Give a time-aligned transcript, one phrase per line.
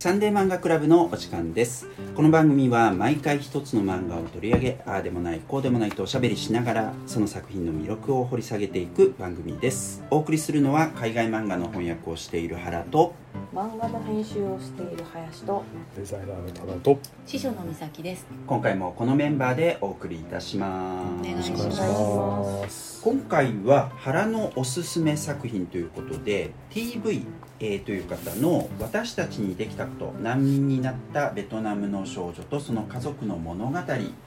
[0.00, 1.88] サンデー漫画クラブのお時間です。
[2.14, 10.04] この番組は毎回一つの漫画を取り上げああでもないこうでもないとおしゃべりしながらその作品の魅力を掘り下げていく番組です。
[10.10, 13.12] お送りするのは海外漫画の翻訳をしている原と
[13.52, 15.64] 漫画の編集をしている林と
[15.96, 18.24] デザイナーの多田と師匠の美咲です。
[18.46, 21.28] 今回もこのメンバーでお送りいたします。
[21.28, 27.24] お願いしお願いします今回は原のおすすめ作品ということで TV
[27.60, 33.78] えーという方の「私たちにできたこと難民になったベトナムの少女とその家族の物語」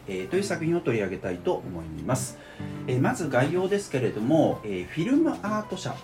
[0.08, 2.38] えーという作品を取り上げたいと思います、
[2.88, 5.96] えーまず概要ですけれども、えフィルムアート社、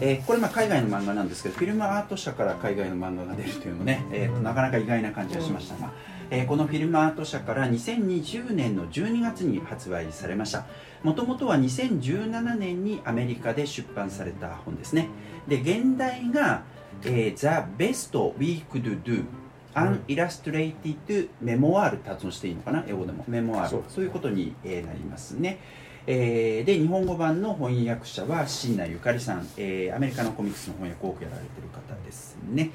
[0.00, 5.92] えこれまあ海外の漫画なんですけどフィルムアート社から海外の漫画が出るというのね、えーなかなか意外な感じがしましたが、
[6.30, 10.66] えこのフィルムアート社から2020年の12月に発売されました。
[11.04, 15.08] もともとは2017年にアメリカで出版された本ですね。
[15.46, 16.62] で現代が、
[17.04, 17.46] えー The
[17.76, 19.24] Best We Could Do
[19.74, 22.84] An Illustrated Memoir って発音していいのかな？
[22.88, 23.24] 英語でも。
[23.28, 25.58] メモアールそういうことに、えーなりますね。
[26.06, 32.70] えーで日本語版の翻訳者は椎名ゆかりさん、えーアメリカのコミックスの翻訳を多くやられている方ですね。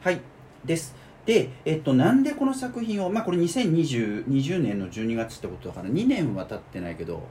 [0.00, 0.20] はい。
[0.64, 0.96] です。
[1.26, 7.22] で、えっと、なんでこの作品を、まあ、これ2020 20年の12月ってことだから2年は経ってないけど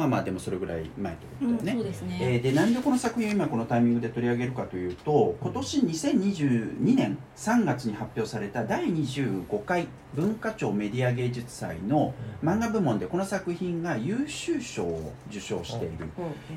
[0.00, 16.08] まあまあでもそれぐらい前ってことだよね、そうですね、えーでなんでこの作品を今このタイミングで取り上げるかというと今年2022年3月に発表された第25回文化庁メディア芸術祭の漫画部門でこの作品が優秀賞を受賞している、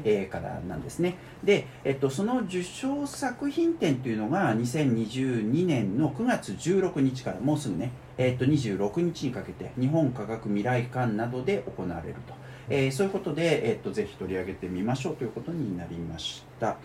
[0.06, 1.16] えーからなんですね。
[1.44, 12.34] で、えっと、その受賞作品展というのが2022年の9月16日からもうすぐね、えっと、26日にかけて日本科学未来館などで行われると、
[12.70, 16.78] えーそういうことで、えっと、ぜひ取り上げてみましょうということになりました。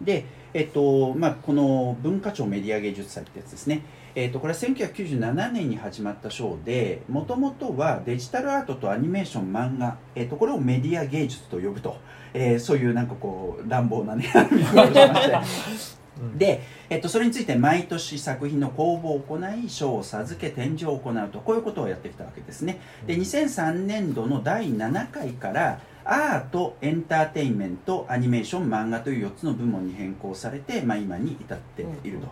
[0.00, 3.82] で、えっとまあ、この文化庁メディア芸術祭ってやつですね。
[4.14, 11.98] えー、とこれは1997年に始まった賞でもともとはデジタルアートとアニメーション漫画、えー、とこれをメディア芸術と呼ぶと、
[12.32, 14.24] えーそういうなんかこう乱暴なね
[16.36, 22.80] で、えっと、それについて毎年作品の公募を行い賞を授け展示を行うとこういうことをやってきたわけですね。
[23.06, 32.28] で2003年度の第7回からアートエンターテインメントアニメーション漫画という4つの部門に変更されて、まあ、今に至っていると、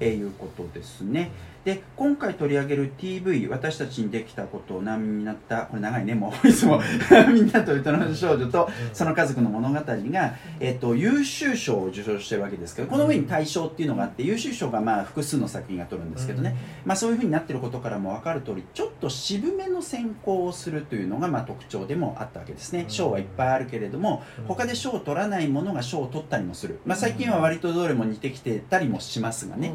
[0.00, 1.30] えーいうことですね
[1.64, 6.80] で今回取り上げる TV 私たちにできたことを難民になったこれ長いねもう いつも。
[7.32, 22.82] みんなとベトナムの少女とその家族の物語が、えっと優秀賞を受賞してるわけですけどこの上に大賞っていうのがあって優秀賞がまあ複数の作品が取るんですけどね、まあ、そういうふうになってることからも分かる通りちょっと渋めの選考をするというのがまあ特徴でもあったわけですね。
[22.82, 22.90] うん。
[22.90, 24.44] 賞はいっぱいあるけれどもうん。
[24.46, 29.72] 他で賞を取らないものが賞を取ったりもする、まあ、最近は割とどれも似てきてたりもしますがね、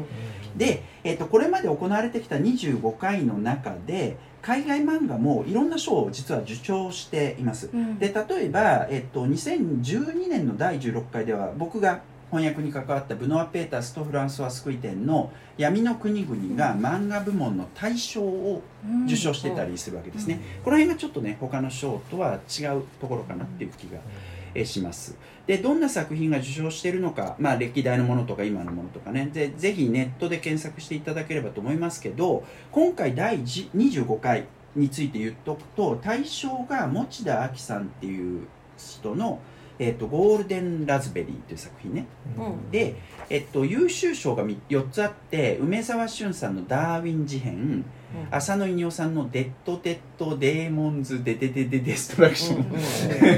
[0.56, 7.70] で、えっとこれまで行われてきた25回の中で海外漫画もいろんな賞を実は受賞しています。
[7.72, 7.98] うん。
[7.98, 12.00] で例えば、えっと、2012年の第16回では僕が
[12.30, 18.62] 翻訳に関わったブノア・ペータースとフランソワ・スクイテンの「闇の国々」が漫画部門の大賞を
[19.06, 24.33] 受賞してたりするわけですね、この辺がちょっとね他の賞とは違うところかなっていう気がえ
[24.64, 25.16] します。
[25.46, 29.30] でどんな作品が受賞しているのか、まあ、歴代のものとか今のものとかね。
[29.32, 39.40] でぜひネットで検索していただければと思いますけど今回第10 25回について言っとくと対象が持田亜紀さんっていう人の
[39.78, 42.06] 「えっとゴールデン・ラズベリー」という作品ね。
[42.38, 42.70] うん。
[42.70, 42.96] で、
[43.28, 47.84] えっと、優秀賞が4つあって梅沢俊さんの「ダーウィン事変」
[48.30, 52.64] 浅野いにおさんの「デッド・デッド・デーモンズ・デデデデ・デストラクション」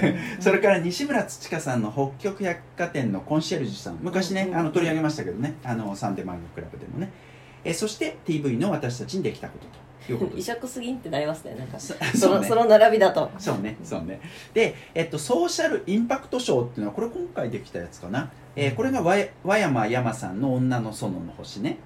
[0.40, 4.56] それから西村ツチカさんの北極百貨店のコンシェルジュさん昔ね、うん。
[4.56, 5.54] あの取り上げましたけどね。
[5.64, 7.10] あのサンデー漫画クラブでもね。
[7.64, 10.50] えそして TV の私たちにできたことということ異です。
[10.52, 12.38] 色すぎんってなりますねなんかそそそうね。
[12.40, 13.30] のその並びだと。
[13.38, 14.20] そうねそうね。
[14.54, 21.78] で、えっと、ソーシャルインパクト賞っていうのはこれ今回できたやつかな、えーこれが和和山山さんの女の園の星ね。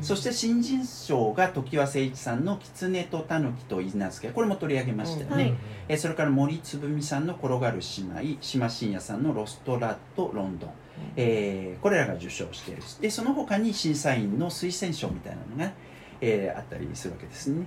[0.00, 5.54] そして新人賞が常盤誠一さんの「狐と狸と稲漬け」これも取り上げましたよね、はい。
[5.88, 7.80] えーそれから森つぶみさんの「転がる
[8.14, 10.70] 姉妹」島信也さんの「ロストラットロンドン」
[11.16, 15.72] えーこれらが受賞しているでその他に審査員の推薦賞みたいなのが、
[16.20, 17.66] えーあったりするわけですね。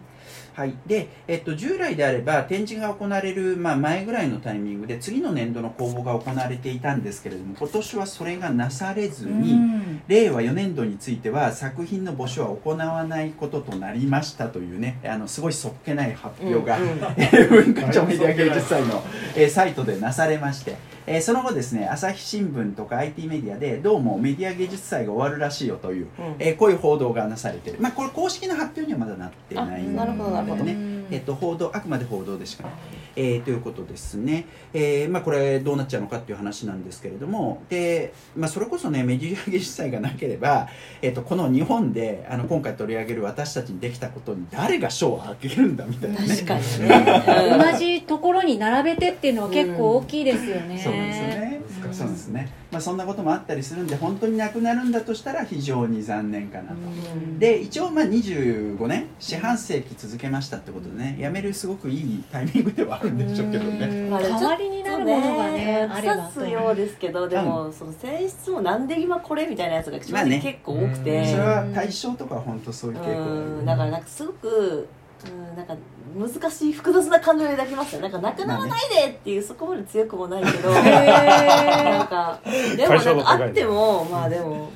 [0.54, 0.74] はい。
[0.88, 9.60] で、えっと、従来であれば展示が行われる、まあ、前ぐらいのタイミングで次の年度の公募が行われていたんですけれども今年はそれがなされずに、
[10.08, 16.98] 令和4年度については作品の募集は行わないこととなりましたというねあのすごいそっけない発表が、うんうん。
[17.18, 19.04] えー文化庁メディア芸術祭の、
[19.36, 20.76] えーサイトでなされまして
[21.06, 26.36] えーその後ですね朝日新聞とか IT メディアでどうもメディア芸術祭が終わるらしいよという、うん。
[26.40, 27.78] えーこういう報道がなされてる。
[27.80, 32.74] まあこれ公式な発表にはまだなってないあなるほどなるほどねえっと、報道あくまで報道でしかない、
[33.16, 37.64] えーということですね、えーまあ、これどうなっちゃうのかっていう話なんですけれども。
[37.70, 40.68] で、まあ、それこそねメディア芸術祭がなければ、
[41.02, 46.28] えっと、この日本であの今回取り上げる私たちにできたことに誰が賞をあげるんだみたいなね。
[46.28, 51.62] 確かにね、 同じところに並べてっていうのは結構大きいですよね、そうですね。
[51.62, 56.76] うんそうですね、まあ、そんなこともあったりするんで本当になくなるんだとしたら非常に残念かなと。
[56.76, 57.40] うん。
[57.40, 64.10] で一応まあ25年四半世紀続けましたってことでねやめるすごくいいタイミングではあるんでしょうけどね。
[64.10, 70.38] 代わりになるものがねあれば腐すようですけどでも、その性質もなんで今これみたいなやつが正まあね。
[70.38, 73.66] 直結構多くて、それは対象とかは本当そういう傾向。
[73.66, 74.88] だからなんかすごく、
[75.26, 75.76] うん、なんか
[76.16, 78.02] 難しい複雑な感情を抱きますよ。
[78.02, 82.40] なんかなくならないでっていうそこまで強くもないけど、なんか
[82.76, 84.70] でもなんかあってもまあでも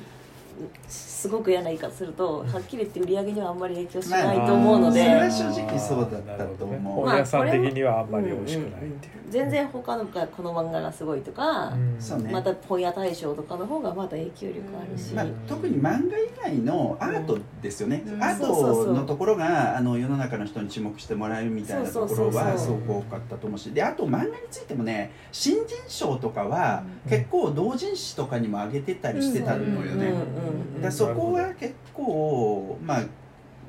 [0.92, 7.06] すごく嫌な言い方するとはっきり言って売り上げにはあんまり影響しないと思うので、まあそれは正直そうだったと思う。
[7.06, 12.30] 本屋さん的にはあんまり美味しくないっていう、全然他のがこの漫画がすごいとか、うん。
[12.30, 18.22] また本屋大賞とかの方がまだ影響力あるし、まあ、特に漫画以外のアートですよね、うん。
[18.22, 23.72] アートのところがあの世の中の人に注目してもらえるみたいなところはすごく多かったと思うし。
[23.72, 27.10] であと漫画についてもね新人賞とかはうん。
[27.10, 33.04] 結構同人誌とかにも上げてたりしてたのよね、うんうんうんだからそこは結構まあ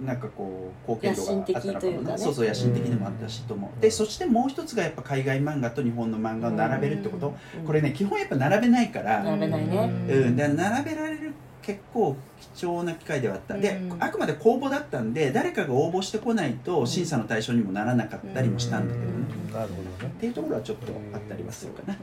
[0.04, 2.18] なんかこう貢献度があったのかも野心的というかね。
[2.18, 3.81] そうそう野心的でもあったしと思う。
[3.81, 7.65] でそしてもう一つがやっぱ海外漫画と日本の漫画を並べるってこと、うん。
[7.65, 9.92] これね基本やっぱ並べないから、並べないね。
[10.10, 12.18] うん、で並べられる結構
[12.56, 14.04] 貴重な機会ではあった、でうん。
[14.04, 19.12] あくまで公募だったんで誰かが応募してこないと審査の対象にもならなかったりもしたんだけどね、
[19.53, 19.89] なるほどね。
[20.05, 21.95] っていうところはちょっとあったりはするかな、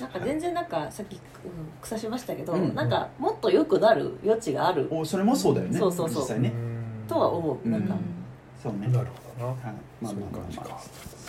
[0.00, 1.20] なんか全然なんかさっき、うん、
[1.82, 4.88] 草しましたけど、うんなんかもっと良くなる余地がある。
[4.90, 6.22] おそれもそうだよね、そうそうそう。
[6.22, 6.52] 実際ね、
[7.08, 7.68] とは思う。
[7.68, 7.94] なんか、
[8.62, 9.02] そうね、なるほど。
[9.02, 9.06] な
[9.44, 10.80] はい、まあまあまあまあか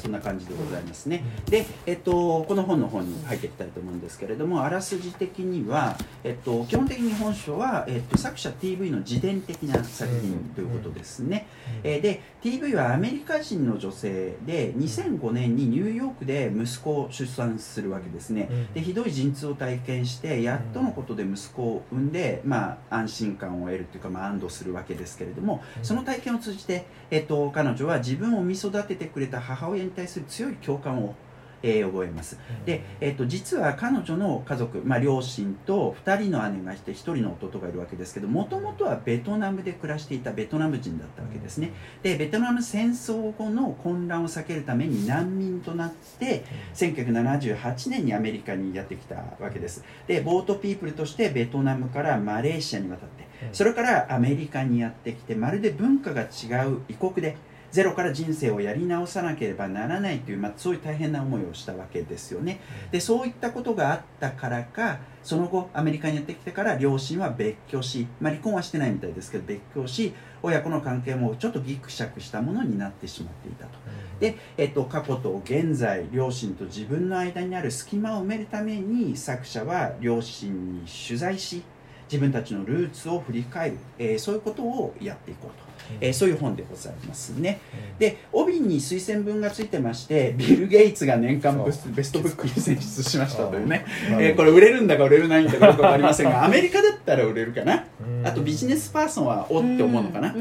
[0.01, 1.23] そんな感じでございますね。
[1.49, 11.47] で、えっと、この本の方に入っていきたいと思うんですけれども、あらすじ的には、えっと、基本的に本書は、えっと、作者 TV の自伝的な作品ということですね。
[11.83, 18.49] えーで TV はアメリカ人の女性で2005年にニューヨークで息子を出産するわけですね。
[18.73, 31.15] でひどい陣痛を体験してやっとのことで息子を産んで、まあ、安心感を得るというか、まあ、安堵するわけですけれどもその体験を通じて、えっと、彼女は自分を産み育ててくれた母親に対する強い共感を、
[31.61, 32.39] えー覚えます。
[32.65, 41.73] で、えっと、実は彼女の家族、まあ、両親と2人の姉がいて1人の弟がいるわけですけどもともとはベトナムで暮らしていたベトナム人だったわけですね。
[42.01, 49.83] でベトナム戦争後の混乱を避けるために難民となって1978年にアメリカにやってきたわけです。
[50.07, 57.37] でボートピープルとしてベトナムからマレーシアに渡ってそれからアメリカにやってきてまるで文化が違う異国で
[57.71, 62.59] ゼロから人生をやり直さなければならないという、まあ、そういう大変な思いをしたわけですよね。
[62.91, 73.71] でそういったことがあったからかその後アメリカにやってきてから両親は別居し、まあ、離婚はしてないみたいですけど別居し親子の関係もちょっとギクシャクしたものになってしまっていたと。
[74.19, 81.63] で、えっと、過去と現在両親と自分の間にある隙間を埋めるために作者は両親に取材し
[82.11, 85.68] 自分たちのルーツを振り返る、えーそういうことをやっていこうと、
[86.01, 87.59] えーそういう本でございますね。
[87.97, 97.85] で帯に推薦文がついてましてビル・ゲイツが年間ベストベストブックに選出しましたというね、えーこれ売れるんだか売れるないんだかよく分かりませんがアメリカだったら売れるかな。
[98.23, 100.35] あとビジネスパーソンはおって思うのかな、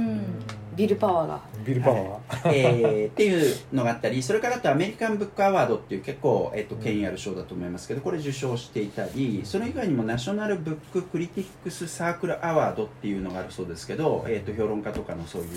[0.79, 1.41] ビルパワーが。
[1.67, 2.53] ビルパワー。
[2.55, 15.51] えーっていうのがあったりそれからあとアメリカンブックアワードっていう結構、えっと権威ある賞だと思いますけどこれ受賞していたりそれ以外にもナショナルブッククリティックスサークルアワードっていうのがあるそうですけど、えっと評論家とかのそういう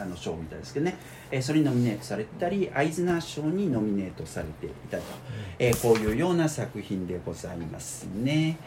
[0.00, 0.96] あの賞みたいですけどね、
[1.32, 5.08] えーそれにノミネートされてたりアイズナー賞にノミネートされていたりと、
[5.58, 8.58] えーこういうような作品でございますね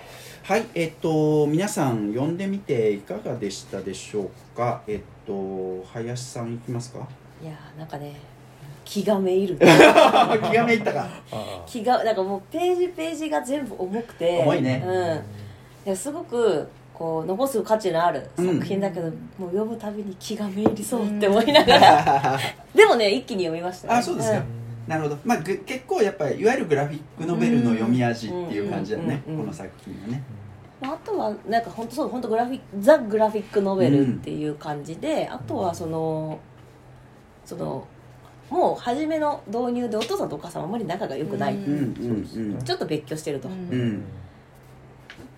[0.43, 4.81] はいえっと皆さん読んでみていかがでしたでしょうか？
[4.87, 7.07] えっと林さんいきますか？
[7.41, 8.13] いやーなんかね
[8.83, 9.55] 気がめいる。
[9.61, 11.07] 気がめいったか。
[11.31, 14.83] あ気がなんかもうページページが全部重くて重いね。
[14.85, 15.87] うん。
[15.87, 22.39] いやすごくこう残す価値のあるうん作品だけど、もう読むたびに気がめいりそうって思いながら、
[22.75, 23.93] でもね一気に読みましたね。
[23.95, 24.39] あそうですか。
[24.39, 24.43] ん
[24.87, 30.23] なるほど、まあ、ぐ結構やっぱりいわゆるグラフィックノベルの読み味っていう感じだね、うんうんうんうんこの作品はね。
[30.81, 36.39] まあ、あとはなんか本当そう本当グラフィックザ・グラフィックノベルっていう感じで、あとはその
[37.45, 37.87] その
[38.49, 42.63] もう初めの導入でお父さんとお母さんはあまり仲が良くない、うんうんうんうん。
[42.63, 43.69] ちょっと別居してると、うん。
[43.69, 44.03] うん。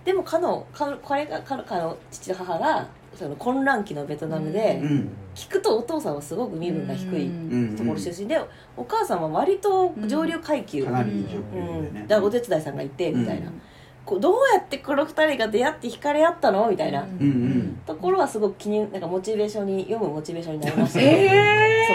[0.04, 7.76] でもかのかこれがかのかの父と母がその混乱期のベトナムで、うん聞くとお父さんはすごく身分が低いうん。
[7.76, 8.40] ところ出身で、
[8.74, 11.44] お母さんは割と上流階級、かなりいい状うん。
[11.44, 13.60] 況でねだお手伝いさんがいてみたいな、うん。
[14.06, 16.70] こうどうやってこの二人が出会って惹かれ合ったの？
[16.70, 17.78] みたいな、うん。
[17.84, 21.00] ところはすごく気になんかモチベーションに読むモチベーションになりました。
[21.00, 21.92] ね、えそ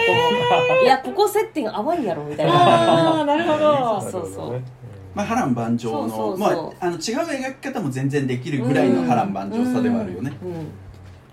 [0.70, 0.82] こも。
[0.84, 4.02] いやここ接点が甘いんやろみたいー、あなあなるほど。
[4.02, 4.62] そうそうそう。
[5.16, 6.38] まあ、波乱万丈のそうそうそう。
[6.38, 10.68] まあ、あの違う描き方も全然できるぐらいの波乱万丈さではあるよね、うん。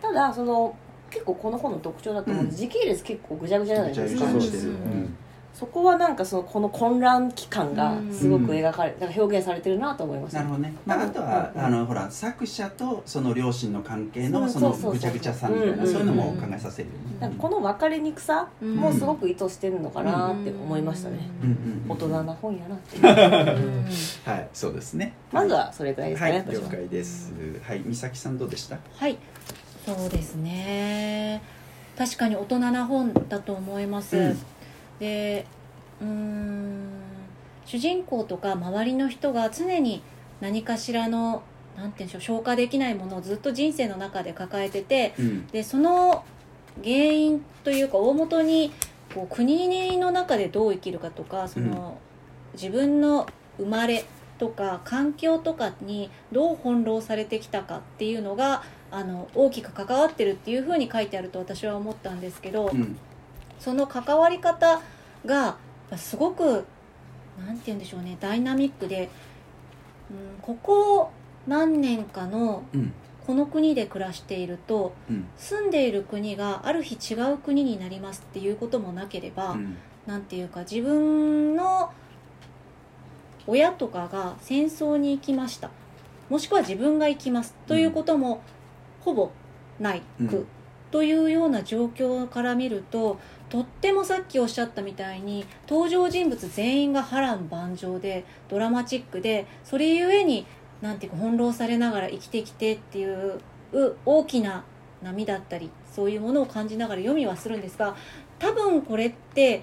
[0.01, 0.75] ただその
[1.11, 2.51] 結構この本の特徴だと思う、うん。
[2.51, 4.27] 時系列結構ぐちゃぐちゃじゃないですか。
[4.31, 5.17] そううん。
[5.55, 11.61] そこはなんかそのこの混乱期間がすごく描かれ、なんか表現されてるなと思いましたなるほどね、まあ、あとは、うん。
[11.61, 23.03] あのほら作者とその両親の関係のうんそのぐちゃぐちゃさみたいなうんそういうのも考えさせるよね、この分かりにくさもすごく意図してるのかなって思いましたね、うんうんうん大人な本やなっていう。
[24.29, 25.15] はいそうですね。
[25.33, 27.33] まずはそれくらいですかね、了解です。
[27.63, 28.79] はい美咲さんどうでした？
[28.95, 29.17] はい
[29.95, 31.43] そうですね。
[31.97, 34.39] 確かに大人な本だと思います、うん。
[35.01, 35.47] で
[36.01, 36.89] うーん
[37.65, 40.03] 主人公とか周りの人が常に
[40.41, 41.43] 何かしらの
[41.77, 45.47] なんていうんでしょう消化できないものをずっと人生の中で抱えててうん。
[45.49, 46.25] でその
[46.83, 48.73] 原因というか大元に
[49.15, 51.99] こう国の中でどう生きるかとかその、
[52.53, 53.27] 自分の
[53.57, 54.05] 生まれ
[54.39, 62.97] とか環境とかにどう翻弄されてきたかっていうのがあの大きく関わってるっていうふうに書いてあると私は思ったんですけど、うん。
[63.59, 64.81] その関わり方
[65.27, 65.57] が
[65.97, 66.65] すごく
[67.45, 69.11] なんて言うんでしょうねダイナミックで、
[70.11, 71.11] うん、ここ
[71.47, 72.93] 何年かのうん。
[73.27, 75.27] この国で暮らしているとうん。
[75.37, 79.77] 住んでいる国がある日違う国になりますっていうこともなければ、うん。
[80.07, 81.93] なんていうか自分の
[83.47, 85.71] 親とかが戦争に行きました。
[86.31, 88.43] もしくは自分が行きますということも
[89.09, 89.31] ほぼ
[89.81, 90.47] ないく、うん。
[90.91, 100.47] というような状況から見るととってもさっきおっしゃったみたいに登場人物全員が波乱万丈でドラマチックでそれゆえに
[100.81, 103.41] なんていうか翻弄されながら生きてきてっていう
[103.73, 104.65] う大きな
[105.03, 107.97] 波だったりそういうものを感じながら読みはするんですが
[108.39, 109.63] 多分これって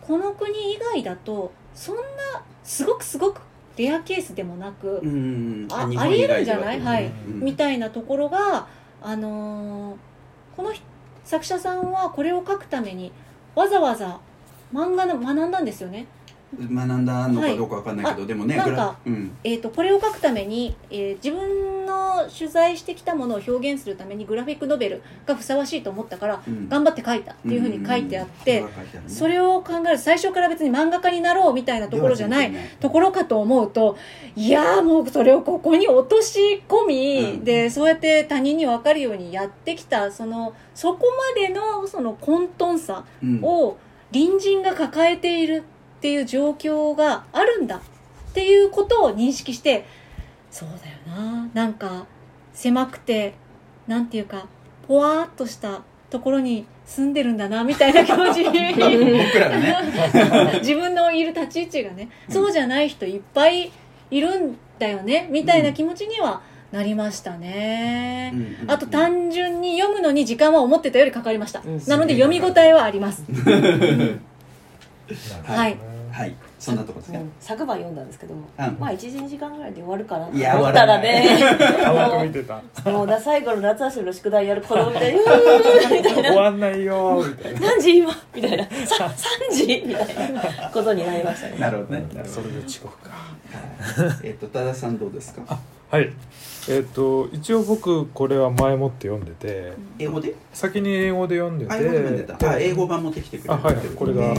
[0.00, 2.02] この国以外だとそんな
[2.64, 3.40] すごくすごく
[3.76, 6.80] レアケースでもなく、うんあありえるんじゃない？
[6.80, 7.06] はい。
[7.06, 8.66] うんみたいなところが、
[9.00, 9.96] あのー
[10.56, 10.82] この人
[11.24, 13.12] 作者さんはこれを書くために
[13.54, 14.18] わざわざ
[14.72, 16.06] 漫画の学んだんですよね。
[16.58, 19.36] 学んだのかどうかわかんないけど、はいでもねなんかうん。
[19.42, 26.68] えー、とこれを書くために、えー自分の取材してきたものを表現するためにグラフィックノベルがふさわしいと思ったからうん。
[26.68, 28.66] 頑張って書いたっていうふうに書いてあって、うん。
[28.66, 28.74] うん。
[28.74, 33.96] 書いてあるねそれを考えると最初から別に漫画家になろうみたいなところじゃないでは全然ところかと思うと
[34.36, 37.44] いやーもうそれをここに落とし込み、うん。
[37.44, 41.06] でそうやって他人に分かるようにやってきたそのそこ
[41.36, 43.40] までのその混沌さうん。
[43.42, 43.76] を
[44.12, 45.64] 隣人が抱えている
[46.02, 47.80] っていう状況があるんだっ
[48.34, 49.86] ていうことを認識して
[50.50, 51.48] そうだよな。
[51.54, 52.06] なんか
[52.52, 53.34] 狭くて
[53.86, 54.46] なんていうか
[54.88, 60.58] ぽわーっとしたところに住んでるんだなみたいな気持ちに 僕らがね。
[60.58, 63.70] 自分のいる立ち位置がね、そうじゃない人いっぱい
[64.10, 66.40] いるんだよねみたいな気持ちには
[66.72, 68.70] なりましたね、うん。
[68.70, 71.80] あと単純に読むのに時間は思ってたよりかかりました、うん。
[71.86, 73.22] なので読み応えはあります。
[75.44, 76.34] はいはい。
[76.58, 77.32] そんなとこですか、うん。
[77.40, 78.38] 昨晩読んだんですけど、ん。
[78.78, 81.26] まあ12時間ぐらいで終わるかなと思ったらね。
[81.84, 82.62] 甘く見てた。
[82.90, 87.60] もうだ最後の夏休みの宿題やる子供みたいに「うー」みたい終なわんないよみたい「な。
[87.60, 89.06] 何時今」みたいな「さ
[89.50, 90.42] 3時」みたいな
[90.72, 91.58] ことになりましたね。
[91.58, 92.06] なるほどね。
[92.26, 93.10] それで遅刻か。
[94.22, 95.58] えっと多田さんどうですか？
[95.90, 96.10] はい
[96.68, 100.34] えっ、と一応僕これは前もって読んでて英語で？
[100.52, 102.50] 先に英語で読んでてあ英語でも出た。
[102.50, 104.32] あ英語版持ってきてくれあはいこれが、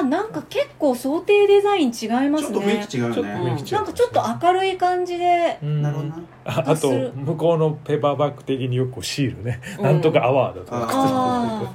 [0.00, 5.58] あなんか結構想定デザイン違いますちょっと雰囲ね気違うよちょっとね雰囲気違うなんかちょっと明るい感じで。
[5.62, 5.82] うん。
[5.82, 6.20] なるほどな。
[6.46, 9.84] ああと向こうのペーパーバッグ的によくシールね、うん。
[9.84, 11.74] なんとかアワードとか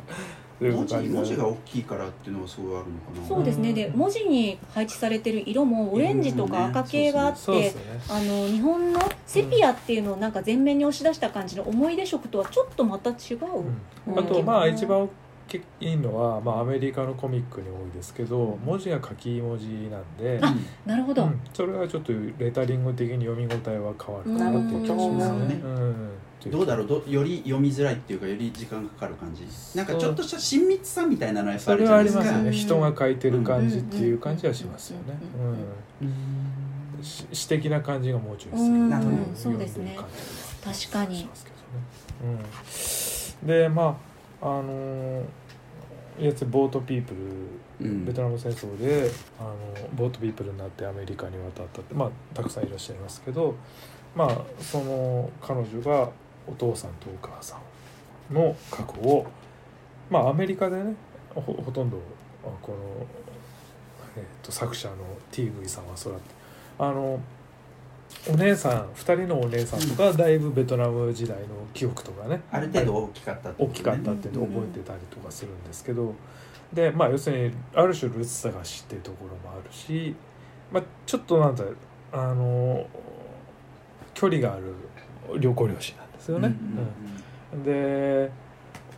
[0.60, 3.28] 文字文字が大きいからっていうのがすごいあるのかな。
[3.28, 3.74] そうですね。
[3.74, 7.82] で文字に配置されてる色もオレンジとか赤系があって、そうですね。
[8.10, 13.40] あの日本のセピアっていうのをなんか前面に押し出した感じの思い出色とはちょっとまた違う、
[14.08, 14.20] うん。
[14.20, 15.10] あとまあ一番大
[15.48, 20.54] きいのは、まあ、アメリカのコミックに多いですけど文字が書き文字なんで、あ
[20.86, 21.40] なるほど、うん。
[21.54, 25.62] それはちょっとレタリング的に読み応えは変わるかなっていう気がしますね。
[26.48, 26.88] いうどうだろう？
[26.88, 29.46] どより読みづらいっていうかより時間がかかる感じ？
[29.78, 32.32] なんかちょっとした親密さみたいなのはやっぱあそれはあるじゃないですか。
[32.32, 32.50] りますよね。
[32.50, 32.54] うん。
[32.54, 35.20] 人が書いてる感じっていう感じはしますよね。
[36.02, 36.14] うん。
[37.32, 39.96] 詩的な感じがもうちょいなるほどそうですね
[40.66, 41.58] 確かにしますけど
[42.28, 42.44] ね、
[43.44, 44.00] うん、でま
[44.42, 45.24] ああのー
[46.20, 47.14] やつボートピープ
[47.80, 48.06] ルうん。
[48.06, 49.56] ベトナム戦争であの
[49.94, 53.56] ボートピープルになってアメリカに渡ったって、まあ、たくさんいらっしゃいますけど、
[54.16, 56.10] まあ、その彼女が
[56.48, 57.58] お父さんとお母さ
[58.32, 59.26] んの過去を、
[60.10, 60.96] まあ、アメリカでね
[61.34, 61.98] ほほとんど
[62.44, 62.78] あこの、
[64.16, 64.96] えー、と作者の
[65.32, 66.28] TV さんはそうだって
[66.80, 67.20] あの
[68.30, 73.56] お姉さん2人のお姉さんとかだいぶベトナム時代の記憶とかねある程度大きかったっね。
[73.60, 76.14] 大きかったって覚えてたりとかするんですけど、
[76.74, 80.16] でまあ要するにある種ルツ探しっていうところもあるし、
[80.72, 81.64] まあ、ちょっとなんだ
[82.12, 82.86] あの
[84.14, 84.74] 距離がある
[85.40, 86.54] 旅行漁師なんですよね。
[87.54, 88.30] うんで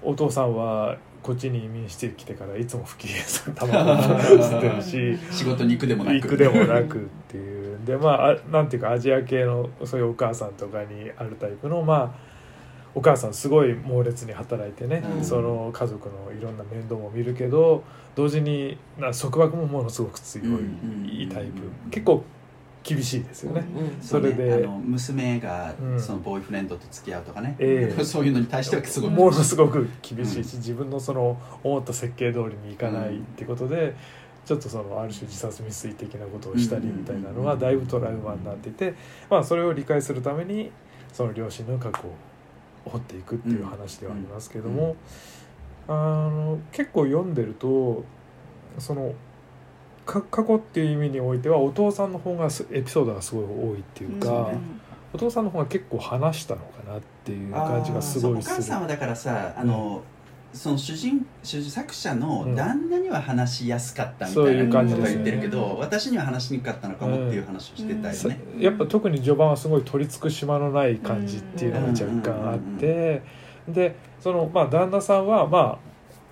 [0.02, 5.18] お父さんはこっちに移民してきてからいつも不機嫌さ卵を吸ってるし。
[5.32, 6.16] 仕事に行くでもなく。
[6.16, 7.78] 行くでもなくっていう。
[7.86, 12.30] でまああなんていうかアジア系のそういうお母さんとかにあるタイプのまあ
[12.96, 15.24] お母さんすごい猛烈に働いてね、うん。
[15.24, 17.84] その家族のいろんな面倒も見るけど
[18.16, 22.24] 同時にな束縛もものすごく強いうんタイプ、結構
[22.84, 23.66] 厳しいですよね。
[23.78, 24.48] うんそれで。
[24.48, 24.66] うね。
[24.66, 26.00] あの娘がうん。
[26.00, 28.04] そのボーイフレンドと付き合うとかね、ええ。
[28.04, 33.96] そういうのに対してはすごい、ものすごく厳しいし、自分のその思った設計通りにいかないってことで、
[34.46, 38.96] ちょっとそのある種自殺未遂的なことをしたりみたいなのがだいぶトラウマになっていて、
[39.30, 40.72] まあ、それを理解するために
[41.14, 42.16] その両親の過去を
[42.90, 44.96] 掘っていくっていう話ではありますけども、
[45.88, 48.04] あの結構読んでると
[48.80, 49.16] そのか
[50.10, 54.60] 過去っていう意味においてはお父さんの方がすエピソードがすごい多いっていうか、そうね
[55.14, 58.54] お父さんの方が結構話したのかなっていう感じがすごいする。
[58.54, 60.04] お母さんはだからさあの、
[60.54, 68.40] その主人主作者の旦那には話しやすかったみたいなこと感じですねが言ってるけど、私には話しにくかったのかもっていう話をしてたよさね。
[68.58, 73.22] やっぱ特に序盤はすごい取り付く島のない感じっていうのが若干あって
[73.68, 75.80] でそのまあ旦那さんはまあ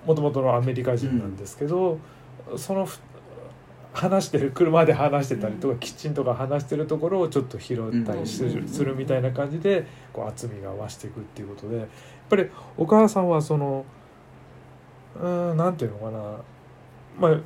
[0.06, 1.98] もともとのアメリカ人なんですけど、
[2.56, 2.98] そのふ
[3.92, 8.44] 話してる車で話してたりとか、キッチンとか話してるところをちょっと拾ったりす
[8.84, 11.86] る,、みたいな感じでこう厚みが増していくっていうことでやっ
[12.28, 13.84] ぱりお母さんはその
[15.20, 16.20] うーんなんていうのかな。
[17.18, 17.40] まあ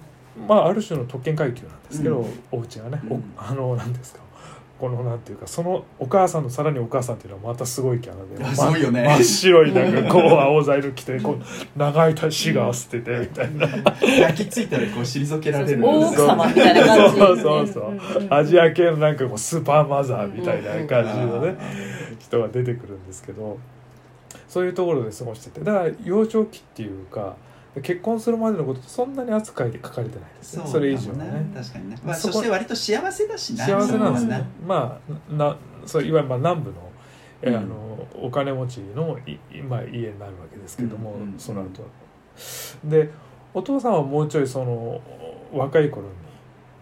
[0.48, 2.42] まあある種の特権階級なんですけど、うん。
[2.50, 3.35] お家がね、おうん。
[3.37, 4.20] あのなんですか
[4.83, 9.05] このなんていうかそのお母さんのさらにお母さんっていうのはまたすごいキャラで、あますごいよね。
[9.05, 13.68] 真っ白いなんかこう青ザイル着てこう長いシガー捨ててみたいな、
[14.05, 17.37] 焼き付いたらこう退けられるん大ですよ奥様みたいな感じそう。
[17.37, 18.01] そうそううんう。
[18.35, 23.61] アジア系のなんかこうスーパーマザーみたいな感じのねあ人が出てくるんですけど
[24.49, 25.61] そういうところで過ごしてて。
[25.61, 27.37] だから幼少期っていうか
[27.80, 30.70] 結婚するまでのことそんなに扱いで書かれてないですそうね。
[30.70, 31.50] それ以上ね。
[31.54, 33.64] 確かにね、まあ、そして割と幸せだしな。
[33.64, 34.44] 幸せなんですね。
[34.66, 35.56] まあな
[35.87, 36.76] そういわゆるまあ南部の,、
[37.40, 37.56] えうん。
[37.56, 41.82] あのお金持ちのい、まあ、家になるわけですけども、うんうんその後
[42.85, 43.11] で
[43.54, 45.00] お父さんはもうちょいその
[45.52, 46.06] 若い頃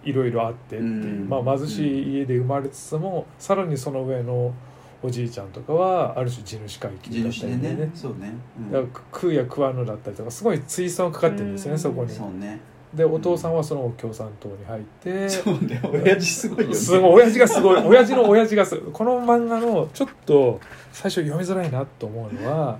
[0.04, 1.28] にいろいろあってっていう、うん。
[1.28, 4.54] まあ、貧しい家で生まれつつも、さらにその上の
[5.02, 7.90] おじいちゃんとかはある種地主階級地だったりでね。
[7.94, 8.70] そうね、うん。
[8.70, 12.10] だから食うや食わぬだったりとかすごい追損かかってるんですよね、うんそこに。
[12.10, 12.60] そうね。
[12.94, 15.80] でお父さんはその後共産党に入って、そうね。
[15.84, 16.74] 親父すごいよね。
[16.74, 17.82] すごい親父がすごい。
[17.86, 20.60] 親父の親父がすごいこの漫画のちょっと
[20.92, 22.78] 最初読みづらいなと思うのは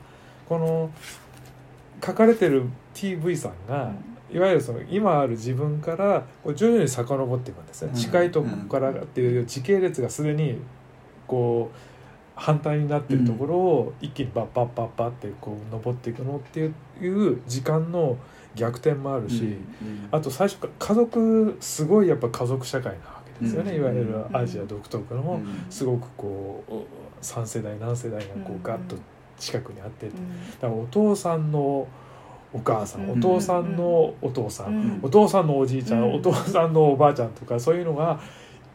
[0.48, 0.90] この
[2.04, 3.92] 書かれてる TV さんが、
[4.32, 7.96] いわゆるその今ある自分からこう徐々に遡っていくんですね、うん。
[7.96, 10.58] 近いとこからっていう時系列がすでに
[11.28, 11.89] こう
[12.40, 18.16] 反対になってるところを一気にバッバッバッバッってこう登っていくのっていう時間の
[18.54, 23.76] 逆転もあるし、うんあと最初から家族すごいやっぱ家族社会なわけですよね、うん。
[23.76, 25.66] いわゆるアジア独特の、うん。
[25.68, 28.96] すごくこう3世代何世代がこうガッと
[29.38, 30.12] 近くにあって、だ
[30.62, 31.86] からお父さんの
[32.52, 33.18] お母さん、うん。
[33.18, 35.00] お父さんのお父さん、うん。
[35.02, 36.14] お父さんのおじいちゃん、うん。
[36.14, 38.18] お父さんのおばあちゃんとかそういうのが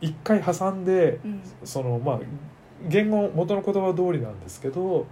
[0.01, 1.41] 一回挟んでうん。
[1.63, 2.19] そのまあ
[2.87, 5.07] 言語元の言葉通りなんですけど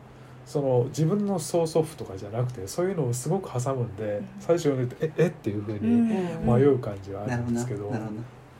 [0.45, 4.27] その自分の曽祖父とかじゃなくてそういうのをすごく挟むんで、ん。
[4.39, 6.45] 最初読んでてええっていうふううにん。
[6.45, 7.91] 迷う感じはあなるんですけど、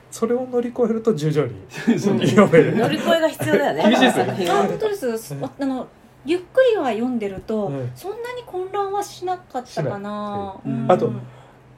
[0.10, 1.54] それを乗り越えると徐々に。
[1.88, 3.84] 乗り越えが必要だよね。
[3.90, 5.36] 厳しいです本当です。
[5.60, 5.88] あの
[6.26, 7.92] ゆっくりは読んでると、うん。
[7.96, 10.56] そんなに混乱はしなかったかな、
[10.88, 11.12] あと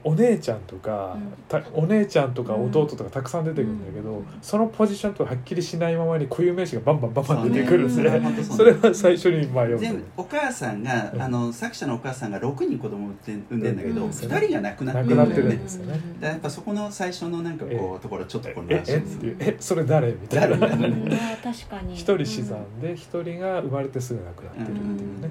[0.05, 1.33] お姉ちゃんとか、うん。
[1.49, 4.25] たお姉ちゃんとか弟とかたくさん出てくるんだけど、うん。
[4.39, 8.11] そのポジションとはっきりしないままに固有名詞がバンバンバンバン出てくるんですね。
[8.11, 8.17] ね。
[8.37, 11.21] うんそれは最初にまあ読む全部お母さんが、うん。
[11.21, 14.09] あの作者のお母さんが6人子供を産んで産んでんだけど、うん。
[14.11, 15.93] 2人が亡くなって亡くなってるんねですよね。
[15.93, 17.99] だからやっぱそこの最初のなんかこう、ええ。
[17.99, 20.57] ところちょっと混え乱してえそれ誰みたいな。
[20.57, 25.29] 確かに一人死産で一人が生まれてすぐ亡くなってるっていうね、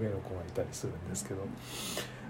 [0.00, 1.40] 上の子がいたりするんですけど。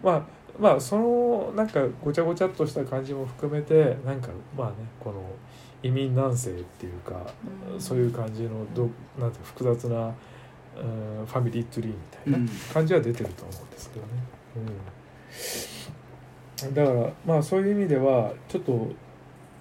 [0.03, 5.23] まあまあそのなんかごちゃごちゃっとした感じも含めてなんかまあねこの
[5.83, 7.15] 移民南西っていうか、
[7.73, 7.81] うん。
[7.81, 8.89] そういう感じのど
[9.19, 12.49] なんて複雑な、うん、ファミリーツリーみたいなうん。
[12.73, 14.13] 感じは出てると思うんですけどね。
[16.65, 18.93] うん、だからまあそういう意味ではちょっと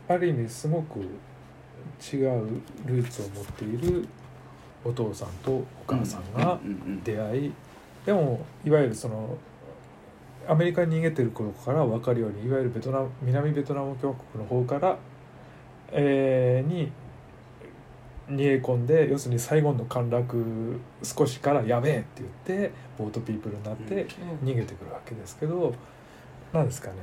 [0.07, 4.07] ある意味すごく違うルーツを持っている
[4.83, 6.59] お父さんとお母さんが
[7.03, 7.53] 出会い
[8.05, 9.35] でもいわゆるその
[10.47, 14.97] アメリカに逃げてる頃から分かるようにいわゆるベトナム南ベトナム共和国の方から、
[15.91, 16.91] えーに
[18.29, 24.01] 逃げ込んで要するにサイゴンの陥落少しからやべえって言ってボートピープルになって
[24.43, 24.47] うん。
[24.47, 25.73] 逃げてくるわけですけど
[26.51, 26.95] なんですかね。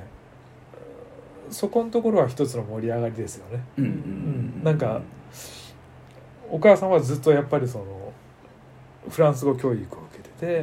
[1.50, 3.62] そこのところは一つの盛り上がりですよね。
[4.64, 5.00] なんか
[6.50, 8.12] お母さんはずっとやっぱりその
[9.08, 10.11] フランス語教育を受け
[10.42, 10.58] てて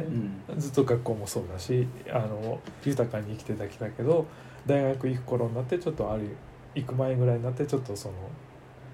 [0.50, 0.60] うん。
[0.60, 4.26] ずっと学校もそうだしあの豊かに生きてたきたけど
[4.66, 6.28] 大学行く頃になってちょっとある
[6.74, 8.14] 行く前ぐらいになってちょっとその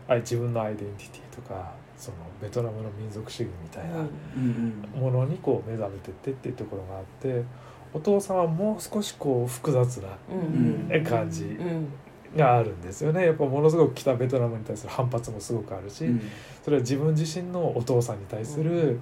[0.09, 4.07] あ自分のアイデンティティとかそのベトナムの民族主義みたいなうん。
[4.95, 7.43] うんものにこう目覚めてってっていうところがあって
[7.93, 10.09] お父さんはもう少しこう複雑な
[11.09, 11.89] 感じうん。
[12.37, 13.25] があるんですよね。
[13.25, 16.21] やっぱものすごく北ベトナムに対する反発もすごくあるし、うん。
[16.63, 19.01] それは自分自身のお父さんに対する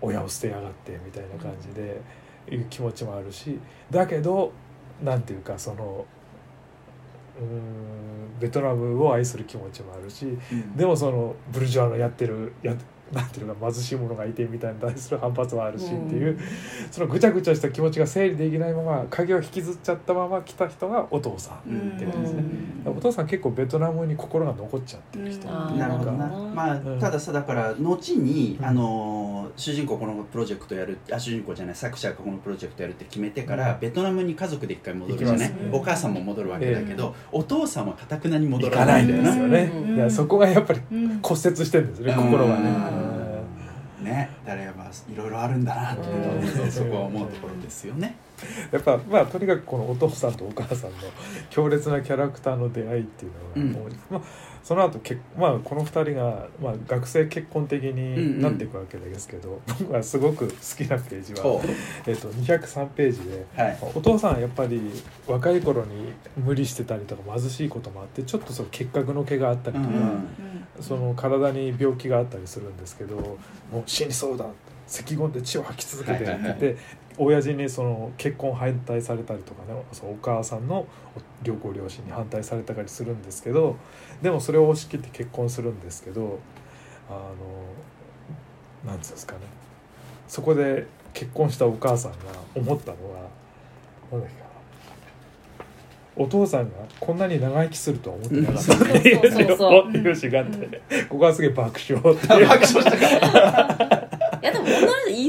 [0.00, 2.00] 親を捨てやがってみたいな感じで
[2.50, 3.58] いう気持ちもあるし
[3.90, 4.52] だけど
[5.02, 6.04] なんていうかその
[7.38, 10.76] うーんベトナムを愛する気持ちもあるしうん。
[10.76, 12.74] でもそのブルジョアのやってるや
[13.12, 16.38] なんていうのか貧しい者がいてみたいに対する反発はあるしっていう、
[16.90, 21.70] そのぐちゃぐちゃした気持ちが整理できないまま影を引きずっちゃったまま来た人がお父さん。
[21.70, 22.44] うんっていうことですね。
[22.86, 22.92] うん。
[22.96, 25.48] お父さん結構ベトナムに心が残っちゃってる人。
[25.48, 26.12] なるほど。
[26.12, 33.80] なまあうんたださだから後に、うんあの主人公このプロジェクトやるあ主人公じゃない作者がこのプロジェクトやるって決めてから、うん。
[33.80, 42.24] ベトナムに家族で一回戻るじゃない、お母さんも戻るわけだけど、お父さんはかたくなに戻行かないんだよいやそこがやっぱりうん骨折してるんですね、うん。
[42.30, 42.99] 心がね、うん
[44.00, 46.04] ねだからやっぱいろいろあるんだなって
[46.70, 48.16] そこは思うところですよね。
[48.72, 50.96] やっぱまあとにかくこのお父さんとお母さんの
[51.50, 53.32] 強烈なキャラクターの出会いっていう
[53.68, 54.20] のが、うんまあ、
[54.62, 61.62] その後けまあこの2人が、まあ、学生結婚的になっていくわけですけど、 僕はすごく好きなページは、ほ
[62.06, 63.78] えっと203ページでうはい。
[63.94, 64.80] お父さんはやっぱり
[65.26, 70.28] 若い頃に無理してたりとか貧しいこともあってちょっとその結核の毛があったりとか、うんうん。
[70.80, 74.46] その体に病気があったりするんですけどもう死にそうだ
[74.86, 76.76] 咳込んで血を吐き続けてって言って、
[77.22, 80.86] 親父にその結婚反対されたりとかねお母さんの
[81.44, 83.76] 良子両親に反対されたりするんですけど
[84.22, 86.38] でもそれを押し切って結婚するんですけど
[87.10, 89.40] あのなんつうんですかね。
[90.26, 92.18] そこで結婚したお母さんが
[92.54, 93.28] 思ったのは
[94.12, 94.40] なんだっけ
[96.16, 98.74] お父さんがこんなに長生きするとは思ってなかった。
[98.74, 99.88] っていうそうそうそうそう。
[99.90, 102.48] っていうシーンがあって、ここはすげえ爆笑っていう。
[102.48, 103.99] 爆笑した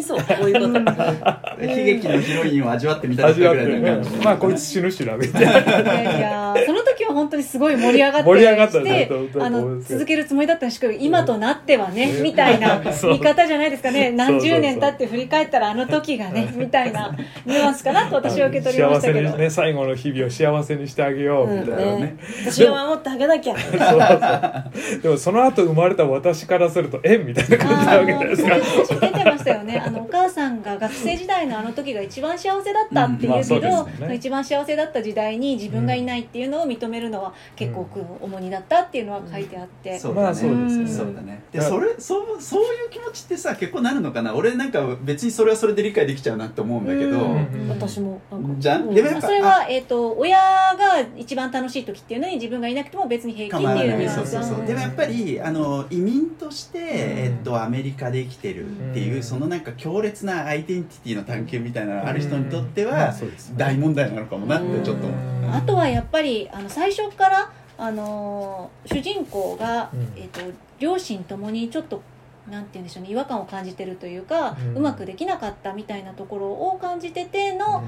[0.03, 3.77] そうこういうことら 悲劇のヒロインを味わってみたい味わってぐら。
[3.77, 6.01] いの感じまあこいつ死ぬしなみたいな。
[6.17, 9.09] いやその時は本当にすごい盛り上がって盛り上がったね
[9.39, 12.79] あの続けるつもりだったんですけど今となってはねねみたいな。
[12.79, 14.11] 見方じゃないですかね。
[14.11, 19.29] 何十年経って振り返ったらあの時がねみたいなニュアンスかなと私は受け取りましたけど。
[19.29, 23.55] にね最後の日々を幸せにしてあげようみたいなね,、ね私が守ってあげなきゃ。
[23.57, 25.01] そうそう。
[25.01, 28.55] でもその後生まれた私からするとえみたいな感じなわけじゃないですか。
[28.99, 29.83] 出てましたよね。
[29.85, 34.15] あのお母さんが学生時代のあの時が一番幸せだったっていうけど、うんまあね。
[34.15, 37.87] 一番幸せだった時代に自分がいないっていうのを認めるのは結構
[38.21, 40.25] 重荷だったっていうのは書いてあって、そうだね。
[40.25, 40.87] まあそうですよね。
[40.87, 41.43] そうだね。
[41.51, 44.33] でそれそうそういう気持ちってさ結構なるのかな？
[44.33, 47.35] 俺なんか別にそれはそれで理解できちゃうなって思うんだけど、うん。
[47.37, 48.89] うん私もなんかじゃん？
[48.89, 54.65] うでもやっぱまあそれは、えー、と親が一番楽しい時っていうのに自分がいなくても別に平気っていうそうそうそう。
[54.65, 59.23] でもやっぱりあの移民として、えっと、アメリカで生きてるっていう、うん。
[59.23, 63.13] そのなんか強烈なアイデンティティの探求みたいなのがある人にとってまは
[63.57, 65.07] 大問題なのかもなってちょっと
[65.51, 70.01] あとはやっぱりあの最初から、あのー主人公が、うん。
[70.15, 70.39] えー、と
[70.79, 72.03] 両親ともにちょっと
[72.49, 77.83] なんて言うんでしょうね違和感を感じてるというか、ううんまくできなかったみたいなところを感じてての、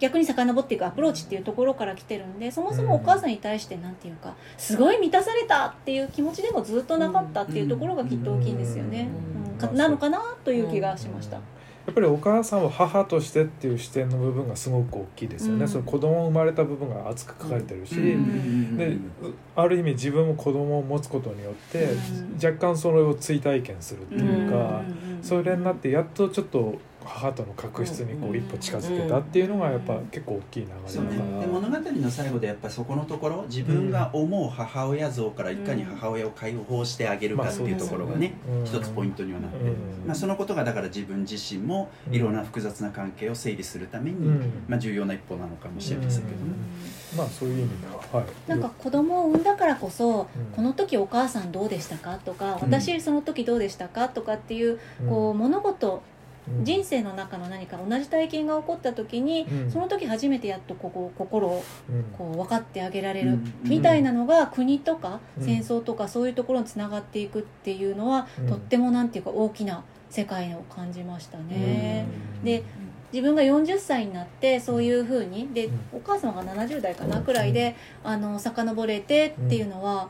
[0.00, 9.39] 逆に遡っていくアプローチっていうところから来てるんでそもそもお母さんに対してなんていうかすごい満たされたっていう気持ちでもずっとなかったっていうところがきっと大きいんですよね、うん。
[9.39, 11.36] かなのかなという気がしました。
[11.86, 15.68] やっぱりお母さんは母としてっていう視点の部分がすごく大きいですよね、うん。
[15.68, 18.76] その子供生まれた部分が熱く書かれてるし、うん。
[18.76, 18.96] で
[19.56, 22.34] ある意味自分も子供を持つことによって、うん。
[22.34, 24.82] 若干それを追体験するっていうか、
[25.16, 25.22] うん。
[25.22, 38.64] それになってやっとちょっと母との確執にこう一歩近づけたっていうのがやっぱ結構大きい流れだから、で物語の最後でやっぱそこのところ自分が思う母親像からいかに母親を解放してあげるかっていうところがねうん。
[38.64, 40.06] 一つポイントにはなってる、うん。
[40.06, 44.64] まあ、そのことがだから自分自身もいろんな複雑な関係を整理するために、うん。
[44.68, 46.52] まあ、重要な一歩なのかもしれませんけどね。
[47.16, 50.26] まあそういう意味では、はい、なんか子供を産んだからこそ、うん。
[50.54, 56.00] この時お母さんどうでしたかとか私その時どうでしたかとかっていうこう物事うん
[56.62, 59.70] 人生の中の何か同じ体験が起こった時にうん。
[59.70, 62.04] その時初めてやっとここ心をうん。
[62.16, 63.54] こう分かってあげられるうん。
[63.64, 65.44] みたいなのが国とかうん。
[65.44, 68.48] 戦争とかそういうところにつながっていくっていうのはうん。
[68.48, 72.06] とってもなんていうか大きな世界を感じましたね。
[72.38, 72.44] うん。
[72.44, 72.62] で
[73.12, 75.78] 自分が40歳になってそういうふうにでうん。
[75.94, 80.08] お母様が70代かなくらいであの遡れてっていうのは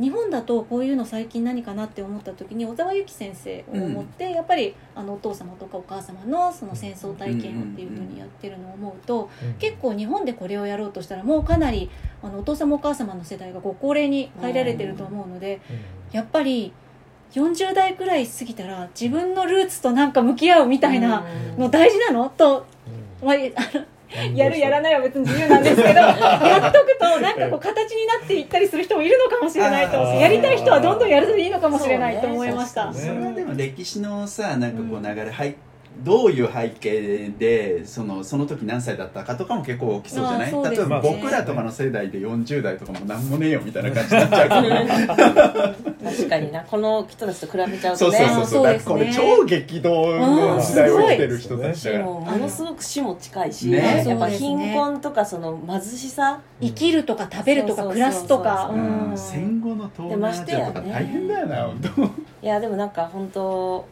[0.00, 9.54] 日本だとこういうの最近何かなって思った時に小沢由紀先生を思って、やっぱりあのお父様とかお母様のその戦争体験をっていうふうにやってるのを思うとうん。
[9.54, 11.90] 結構日本でこれをやろうとしたらもうかなり
[12.22, 15.60] あのお父様お母様の世代がご高齢に入られてると思うので
[16.12, 16.72] やっぱり
[17.32, 21.24] 40代くらい過ぎたら自分のルーツとなんか向き合うみたいな
[21.58, 22.28] の大事なの？
[22.28, 22.64] と、
[23.22, 23.34] まあ、
[24.34, 32.92] やるやらないは別に自由なんですけど やっとくとなんかこう形になっていったりする人もいるのかもしれないとやりたい人はどんどんやるといいのかもしれないと思いました。
[32.92, 33.08] そうね。
[33.08, 35.54] それはでも歴史のさなんかこう流れ、はい
[36.02, 48.80] どういう背景でそのその時何歳だったかとかも結構大きそうじゃない、あそうです例えばね僕らとかの世代で40代とかも何もねえよみたいな感じになっちゃうから確かになこの人たちと比べちゃうそうとねそうそう。
[48.80, 54.04] そう、これ超激動の時代を生きてる人たちだしから、もものすごく死も近いし、ね。
[54.06, 56.40] やっぱ貧困とかその貧しさ。
[56.60, 58.66] 生きるとか食べるとかそうそうそうそう暮らすとか。
[58.68, 59.18] そううんうん。
[59.18, 62.04] 戦後の東南アジアとか大変だよな本当。
[62.04, 63.86] いやでもなんか本当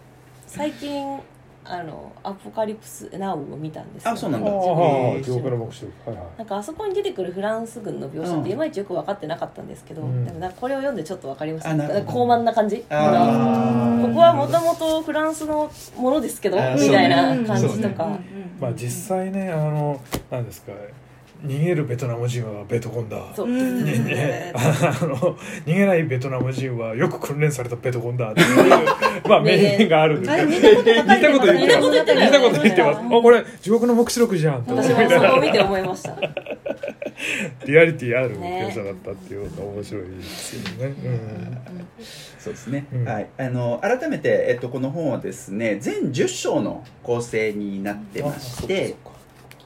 [0.47, 1.19] 最近
[1.65, 4.11] あの「アポカリプス・ナウ」を見たんですよ。
[4.11, 4.51] あそうなんだ。
[4.51, 5.23] ああへー。
[5.23, 6.27] 記憶の目視はいはい。
[6.39, 10.25] なんかあそこに出てくるフランス軍の描写ってうんいまいちよく分かってなかったんですけど、うん。
[10.25, 12.07] でもなんかこれを読んでちょっと分かりましたあなるほど。
[12.07, 12.85] 高慢な感じ？
[12.91, 14.07] あー。
[14.09, 16.81] ここはもともとフランスのものですけどあー。
[16.81, 18.23] みたいな感じとか、うんうん
[18.61, 20.73] まあ実際ねあの何ですか
[21.45, 23.21] 逃げるベトナム人はベトコンだ。
[23.35, 24.59] そう、うんねね、あ
[25.05, 28.31] の逃げないベトナム人はよく訓練されたベトコンだ。
[28.31, 31.89] っていうまあ名言があるんですけど見たこと言ってます？
[31.91, 33.01] 見たこと言ってます。
[33.01, 34.75] あこれ地獄の黙示録じゃんと。
[34.75, 36.17] 思い私ながらもそこを見て思いました。
[37.67, 38.69] リアリティあるね。
[38.69, 40.95] 描写だったっていうのが面白いですよね、
[42.39, 43.05] そうですね、うん。
[43.05, 48.97] はい、あの改めて、えっと、この本はですね全10章の構成になってまして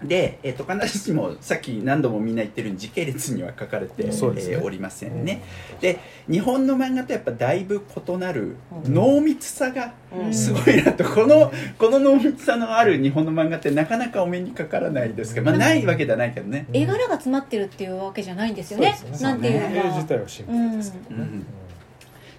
[0.03, 5.23] で、えっと、必ずしもさっき何度もみんな言ってるように時系列には書かれて、えーおりませうん。
[5.23, 5.43] んね、
[5.81, 8.95] で日本の漫画とやっぱだいぶ異なるうん。
[8.95, 10.35] 濃密さがうん。
[10.35, 18.99] すごいなと、このこの濃密さのある日本の漫画ってなかなかお目にかからないですけど、まあ、ないわけではないけどね、絵柄が詰まってるっていうわけじゃないんですよね。
[19.21, 21.47] なんていう絵自の体はシンプルですけどね、うん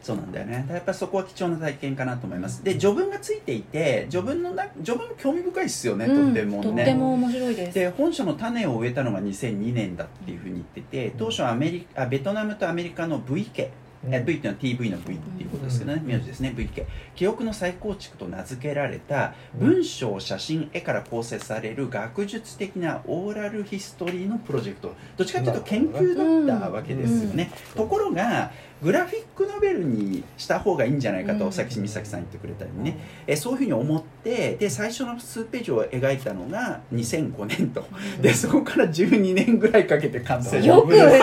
[0.08, 0.66] そうなんだよね。
[0.70, 2.64] やっぱりそこは貴重な体験かなと思います。
[2.64, 6.28] で序文がついていて序文のな序文も興味深いですよね、うん。
[6.28, 6.64] とってもね。
[6.64, 7.74] とっても面白いです。
[7.74, 13.70] で本書の種を植えたのが2002年だっていうふうに言ってて当初アメリカあベトナムとアメリカの V 家、
[14.06, 14.14] うん。
[14.14, 16.08] え V っていうのは TV の V っていうことですけどね、うん。
[16.08, 24.94] 名字ですね V 家記憶の再構築と名付けられた文章写真絵から構成される学術的なオーラルヒストリーのプロジェクト。
[25.18, 31.52] どっちかというと研究だったわけですよね、ところがグラフィックノベルにした方がいいんじゃないかと、うん。
[31.52, 37.86] さっき美咲さん言ってくれたようにね、えそういうふうに思ってで最初の数ページを描いたのが2005年と。
[38.22, 41.20] でそこから12年ぐらいかけて完成よくよく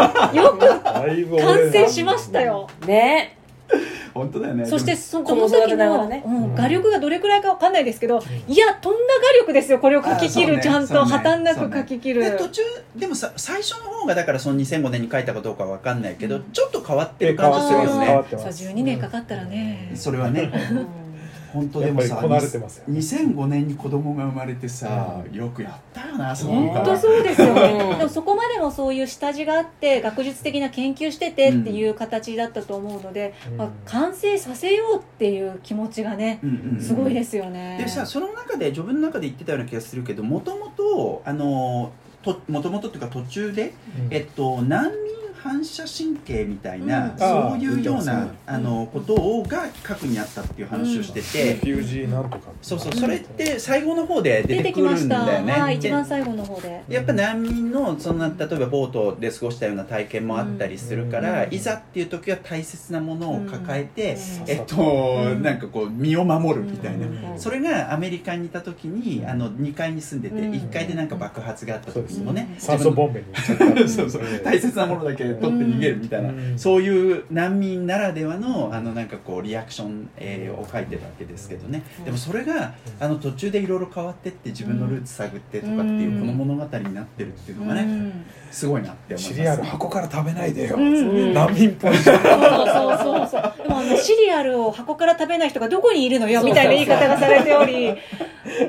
[1.36, 2.68] 完成しましたよ。
[2.86, 3.38] ね
[4.14, 4.64] 本当だよね。
[4.64, 6.22] そしてそこのの時の、ね。
[6.24, 8.98] うん画力がどれくらいかわかんないですけどいやとんだ
[9.32, 11.10] 画力ですよこれを書き切る、ねちゃんとね。
[11.10, 12.62] 破綻なく書き切る、で途中
[12.96, 16.44] でもさ最初の方がだからその2005年に書いたかどうかわかんないけど、うん。
[16.52, 18.24] ちょっと変わってる感じするよね。
[18.30, 18.40] そう
[18.72, 20.52] 12年かかったらね、それはね。
[20.72, 21.03] うん
[21.54, 33.56] 本当でもさやっぱりこなれてますよ2005年に子供が生まれてさ、よくやったよなそこ本当そうですよね、うんでもそこまでのそういう下地があって学術的な研究しててっていう形だったと思うので、うん。
[33.56, 36.82] まあ、完成させようっていう気持ちがねうんうんうん。
[36.82, 37.78] すごいですよね。
[37.78, 43.74] でさその中で自分の中で言ってたような気がするけどもともととあのともともとというか途中で、
[44.10, 47.18] えっと、難民反射神経みたいな、うん。
[47.18, 52.48] そういうようなあのことをが核にあったっていう話をしてて、フュージーなんとか。
[52.62, 52.94] そうそう。
[52.94, 55.26] それって最後の方で出出てくるんてきました。
[55.26, 55.52] だよね。
[55.52, 56.82] はいで一番最後の方で。
[56.88, 61.54] やっぱ難民のそんな例えばボートで過ごしたような体験もあったりするから、うん。
[61.54, 64.50] いざっていう時は大切なものを抱えて、うん。
[64.50, 64.76] えっと、
[65.26, 65.42] うん。
[65.42, 67.38] なんかこう身を守るみたいな、うん。
[67.38, 70.52] それがアメリカにいた時にあの2階に住んでてうん。
[70.52, 73.26] 1階でなんか爆発があった時もね、酸素ボンベに
[73.86, 74.22] そうそう。
[74.42, 76.58] 大切なものだけ取って逃げるみたいな、うん。
[76.58, 82.04] そういう難民ならではのあのなんかこうリアクション、えーを書いてるわけですけどね、うん。
[82.04, 88.24] でもそれがあの途中でいろいろ変わってって自分のルーツ探ってとかっていうこの物語になってるっていうのがね、うん。
[88.50, 89.34] すごいなって思います。
[89.34, 91.32] シリアル箱から食べないでよ、うん。
[91.34, 91.96] 難民っぽい。
[91.96, 93.54] そうそうそうそう。
[93.62, 97.94] でもあのシリアルを箱から食べない人がどこにいるのよみたいな言い方がされており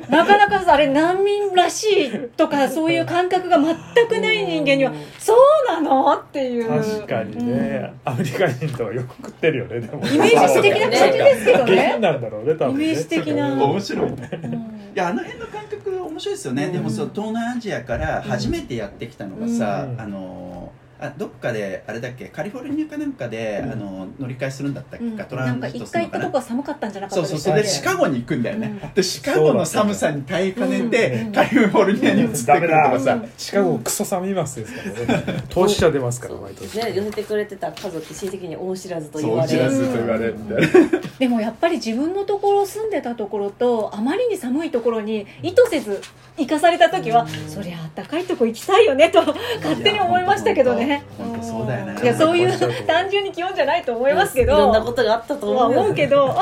[0.10, 3.76] なかなかさあれ難民らしいとかそういう感覚が全
[4.08, 6.14] くない人間にはそうなの？
[6.16, 11.98] っていう確かにね、アメリカ人とはよく食ってるよねでもイメージ的な感じですけどね。
[12.00, 12.86] なんだろうね多分ね。
[12.86, 13.54] イメージ的な。
[13.54, 14.30] 面白いね。
[14.44, 14.54] うん。
[14.54, 14.58] い
[14.96, 16.72] やあの辺の感覚面白いですよね、うん。
[16.74, 20.02] でもそう東南アジアから初めてやってきたのがさ、うん。
[20.02, 20.55] あの
[21.00, 23.72] あどっかであれだっけカリフォルニアかなんかで、うん。
[23.72, 25.18] あの乗り換えするんだったっけ、うん。
[25.18, 26.20] かトランなんかジットするのかな？
[26.20, 28.94] 一回行ったとこは寒かったんじゃなかっそうそうそれでシカゴに行くんだよね、うん。
[28.94, 31.32] でシカゴの寒さに耐えかねて、うん。
[31.34, 33.32] カリフォルニアに移ってくるとかさ、うん。
[33.38, 35.44] シカゴクソ寒いますですからね。
[35.50, 36.78] 投資者出ますから毎年。
[36.78, 46.02] ね寄せてくれてた家族親戚に恩知らずと言われ知らずと言われるみたいな、でもやっぱり自分のところ住んでたところとあまりに寒いところに意図せず
[46.38, 51.04] 行かされた時は、うんそりゃあったかいとこ行きたいよねと勝手に思いましたけどね。
[51.42, 52.02] そうだよね。
[52.02, 56.36] いやそういう単純に気温じゃないと思いますけどいろんなことがあったとは思う思うけど。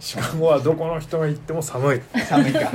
[0.00, 1.96] シカゴはどこの人が行っても寒い。
[1.96, 2.70] うん寒いか。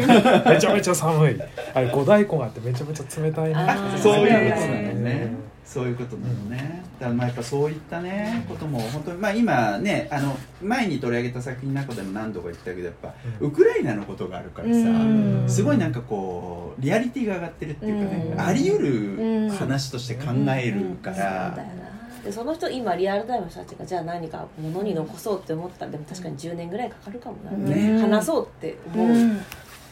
[0.49, 1.39] めちゃめちゃ寒い。
[1.73, 3.55] あれ五大湖があってめちゃめちゃ冷たいね。
[3.55, 3.97] あー。
[3.97, 6.81] そういうことなのうんねそういうことなのね。
[6.99, 13.47] だからまあやっぱそういったねことも本当にまあ今ねあの前に取り上げた作品の中でも何度か言ったけどやっぱうん。
[13.49, 15.45] ウクライナのことがあるからさ、うん。
[15.47, 18.41] すごいなんかこうリアリティが上がってるっていうかね、うん。
[18.41, 21.55] あり得る話として考えるかそうだよら、な。
[22.25, 27.99] でその人今リアルタイムの人たちがじゃあ何かものに残そうって思ったらでも確かに10年ぐらいかかるかもな、ね。
[27.99, 29.39] 話そうって思う、うん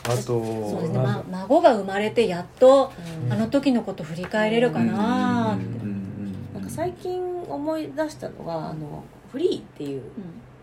[0.07, 2.91] あとそうですね、ま孫が生まれてやっと
[3.25, 3.33] うん。
[3.33, 5.97] あの時のこと振り返れるかなって、うんうんうん
[6.53, 10.01] なんか最近思い出したのが「あのフリー」っていう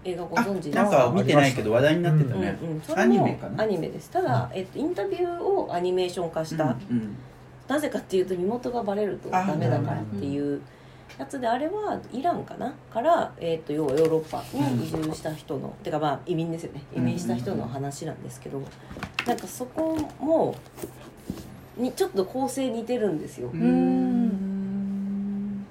[0.04, 3.64] 映画ごあ存知ですなんか見てないけど話題になってたうんね、うん、それアニもメかな？
[3.64, 4.10] アニメです。
[4.10, 7.16] ただ、えっと、インタビューをアニメーション化した、うん
[7.66, 10.60] なぜかっていうと身元がバレるとダメだからっていう
[11.18, 16.82] やつであれはイランかなから、えー、と要はヨーロッパに移住した人の、てかまあ移民ですよね。
[16.94, 18.60] 移民した人の話なんですけど、
[19.26, 20.56] なんかそこも
[21.76, 23.60] にちょっと構成似てるんですよ、うん。
[23.60, 25.66] うん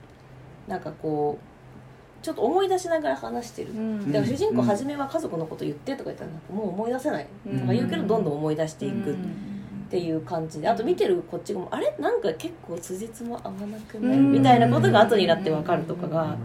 [0.68, 4.12] なんかこうちょっと思い出しながら話してる、うん。
[4.14, 7.60] だから主人公初めは家族のこと言ってとか言ったらなんかもう思い出せないうん。
[7.60, 9.12] とか言うけどどんどん思い出していく。
[9.12, 9.53] っうん
[9.94, 11.96] ていう感じであと見てるこっちもあれ？
[12.00, 14.18] なんか結構辻褄合わなくない？
[14.18, 14.32] うん。
[14.32, 16.38] みたいなことが後になって分かるとかがうん。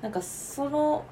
[0.00, 1.04] なんかその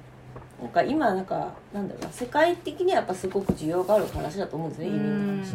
[0.63, 5.53] なんか今なんかなんだろうな世界的にはやっぱすごく需要がある話だと思うんですね移民の話。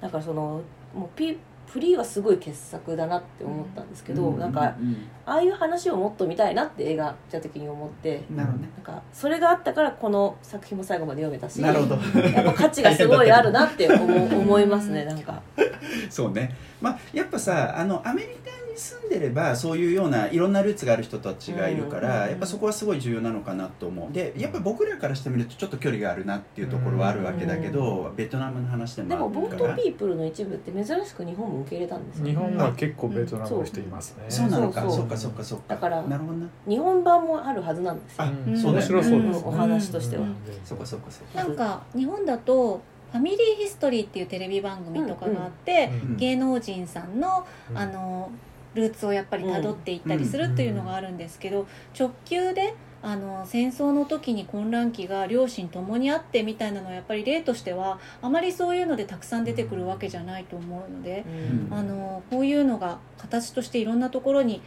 [0.00, 0.62] だからその
[0.94, 1.36] もうピ
[1.72, 8.70] フリーはすごい傑作だなって思ったんですけど、なんかうんああいう話をもっと見たいなって映画見た時に思ってなるほどね。
[8.74, 11.94] なんかそれがあったからこの作品も最後まで読めたしなるほど。
[12.20, 15.40] やっぱ価値がすごいあるなって思思いますねなんか。
[16.10, 16.52] そうね。
[16.80, 18.39] まあやっぱさあのアメリカに
[18.80, 24.12] 住んでればそういうようないろんなルーツがある人たちがいるから、うんやっぱそこはすごい重要なのかなと思う。
[24.12, 29.76] でやっぱ僕らからしてみるとちょっと距離があるなっていうところはあるわけだけど、ベトナムの話ででもボーもあるから。
[29.76, 34.90] トピープルの一部って珍しく日本も受け入れたんですよ日本は結構ベトナムの人いますね、そうなのかそう。
[34.90, 35.64] そうそっかそっかそっか。
[35.74, 36.46] だからなるほどな。
[36.68, 38.24] 日本版もあるはずなんですよ。
[38.24, 38.56] あうん。
[38.56, 39.48] そうだよね面白そうですね、うん。
[39.48, 40.22] お話としては。
[40.22, 41.44] うんそっかそっかそっか。
[41.44, 42.80] なんか日本だと
[43.12, 46.10] 「ファミリーヒストリー」っていうテレビ番組とかがあって、うん。
[46.10, 46.16] うん。
[46.16, 47.78] 芸能人さんのうん。
[47.78, 48.30] あの
[48.74, 51.66] ルーツをやっぱりたどっていったりするっていうのがあるんですけど
[51.98, 61.24] 直球であの戦争の時に混乱期が両親ともにあってみたいなのはやっぱり例としてはあまりそういうのでたくさん出てくるわけじゃないと思うので
[61.70, 61.74] うん。
[61.74, 64.60] あのこういうのが形としていろんなところに、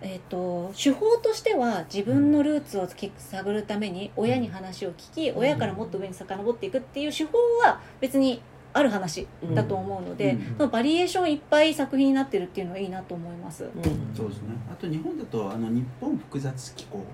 [0.00, 8.40] えー、と手法としては自分のルーツを探るために親に話を聞き親からもっと上に遡っていくっていう手法は別に
[8.74, 10.56] ある話だと思うので、うん。
[10.58, 13.64] そのバリエーションいっぱい作品になってるっていうのはいいなと思います。
[13.64, 13.70] うん。
[14.14, 14.48] そうですね。
[14.70, 17.04] あと日本だとあの日本複雑機構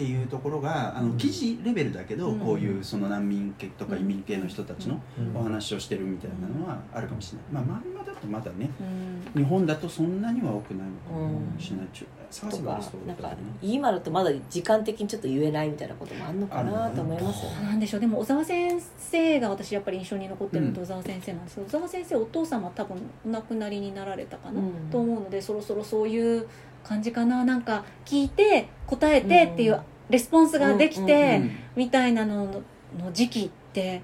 [0.00, 2.40] っていうところがあの記事レベルだけど、うん。
[2.40, 5.36] こういうその難民系とか移民系の人たちのうん。
[5.36, 8.70] お話をしてるみたいなのはあるかもしれない、まあ漫画だとまだね
[9.34, 9.42] うん。
[9.42, 13.52] 日本だとそんなには多くないのかもしれない、うなんかだけどね。
[13.60, 17.74] 今だとまだ時間的にちょっと言えないみたいなこともあるのかなと思いますな。
[17.74, 18.00] んでしょう。
[18.00, 22.96] でも小沢先生が私やっぱり印象に残ってるのとうん小沢先生なんですけど、小沢先生お父様多分
[23.26, 24.90] お亡くなりになられたかな、うん。
[24.90, 26.46] と思うのでそろそろそういう
[26.82, 27.44] 感じかな。
[27.44, 29.80] なんか聞いて答えてっていううん
[30.10, 32.62] レスポンスができて、うんみたいなのの
[32.98, 34.02] の時期って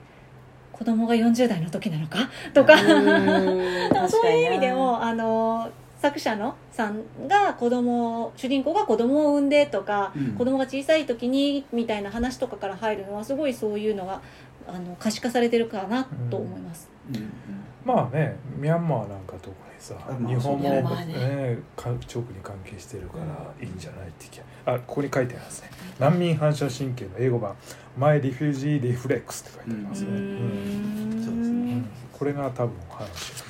[0.72, 2.30] 子供が40代の時なのか？
[2.54, 2.78] とか、
[4.08, 5.68] そういう意味でもあの
[6.00, 10.32] 作者のさんが子供主人公が子供を産んでとか、うん。
[10.34, 14.20] 子供が小さい時にみたいな話とかから入るのはすごいそういうのが
[14.68, 16.88] あの可視化されてるかなと思います。
[17.10, 17.30] うんうん
[17.86, 20.82] まあねミャンマーなんか特にさあまあ日本もね。
[20.82, 21.58] ね。
[21.76, 23.24] か直に関係してるから
[23.64, 24.26] いいんじゃないって
[24.64, 25.70] あここに書いてありますね。
[26.00, 27.54] 難民反射神経の英語版
[27.96, 30.08] 「My Refugee Reflex」って書いてありますね、
[31.24, 31.82] そうですね。
[32.12, 32.98] これが多分話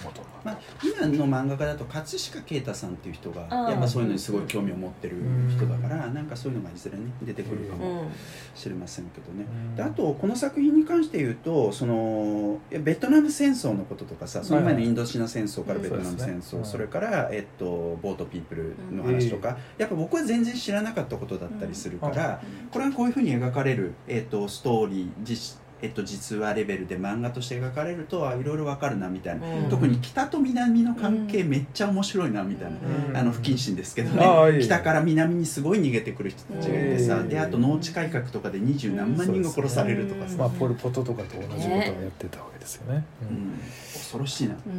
[0.05, 5.17] の元まあ、今の漫画家だと葛飾啓太さんっていう人がやっぱそういうのにすごい興味を持ってる
[5.51, 8.09] 人だからなんかそういうのがいずれね出てくるかうもん。
[8.55, 9.45] しれませんけどね。
[9.45, 9.75] うん。
[9.75, 22.41] であとこの作品に関して言うとそのいやベトナム戦争のこととかさその前のインドシナ戦争からベトナム戦争、それから、えっと、ボートピープルの話とか、やっぱ僕は全然知らなかったことだったりするから、
[22.71, 29.69] これはこういうふうに描かれる、えっと、ストーリー実,、えっと、実話レベルで漫画として描かれるとあいろいろわかるなみたいな、うん。
[29.69, 31.49] 特に北と南の関係うん。
[31.51, 32.79] めっちゃ面白いなみたいな。
[33.11, 33.17] うん。
[33.17, 34.59] あの不謹慎ですけどね。
[34.63, 37.29] 北から南にすごい逃げてくる人たちがいてさうん。
[37.29, 43.37] であと農地改革とかで二十何万人が殺されるとかさ、まあポル・ポトとかと同じことをやってたわけですよね、ううん。
[43.55, 43.59] ん、
[43.93, 44.75] 恐ろしいなっていう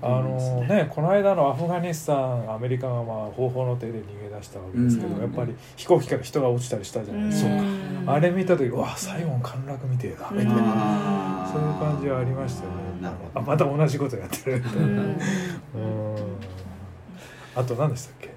[0.00, 5.20] のあのねこの間のアフガニスタンアメリカがまあ方法の手で逃げ出したわけですけど、うん。
[5.20, 10.30] やっぱり飛行機から人が落ちたりしたじゃないですか、んあれ見た時うわ最後の陥落みてえだ。
[10.32, 12.76] みたいな、そういう感じはありましたよね。
[13.02, 13.40] なるほど。
[13.40, 14.96] あまた同じことやってるみたいな、うん。
[14.96, 15.16] うん。
[17.56, 18.35] あと何でしたっけ？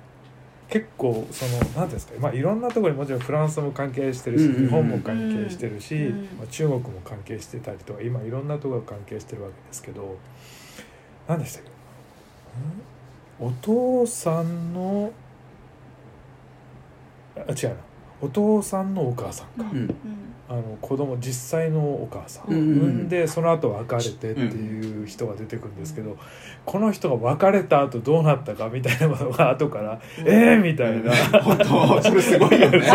[0.70, 4.65] 結構その何ていうんですか、まあ、いろんなところにもちろんフランスも関係してるし、うんうんうん。
[4.65, 10.17] 日本も関係してるし、うんまあ、中国も関係してたりとか今いろんなところが関係してるわけですけど
[11.28, 13.45] 何でしたっけ？
[13.45, 13.47] ん？
[13.47, 15.11] お父さんの
[17.36, 17.76] あ違うな
[18.22, 19.95] お父さんのお母さんか、うん。
[20.49, 22.57] あの子供実際のお母さん、うん。
[22.57, 26.17] うんうん産んでその後別れてっていう人が出てくるんですけど、
[26.65, 31.11] この人が別れた後どうなったかみたいなものが後から「えー!」みたいな、
[31.41, 32.82] 本当それすごいよね。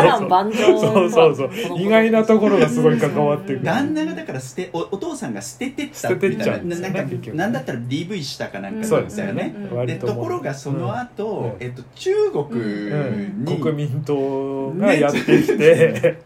[0.66, 1.51] そうそうそう。
[1.81, 3.47] 意外なところがすごい関わって。
[3.49, 3.62] くる。
[3.62, 9.70] 旦那がだから捨ておお父さんが捨ててったみたいななんねだったら DV したかなんかそうですよね、うん。
[9.70, 11.64] で割ところがその後、うん。
[11.64, 13.45] えっと、中国うん。
[13.45, 16.17] に、国民党がやってきて、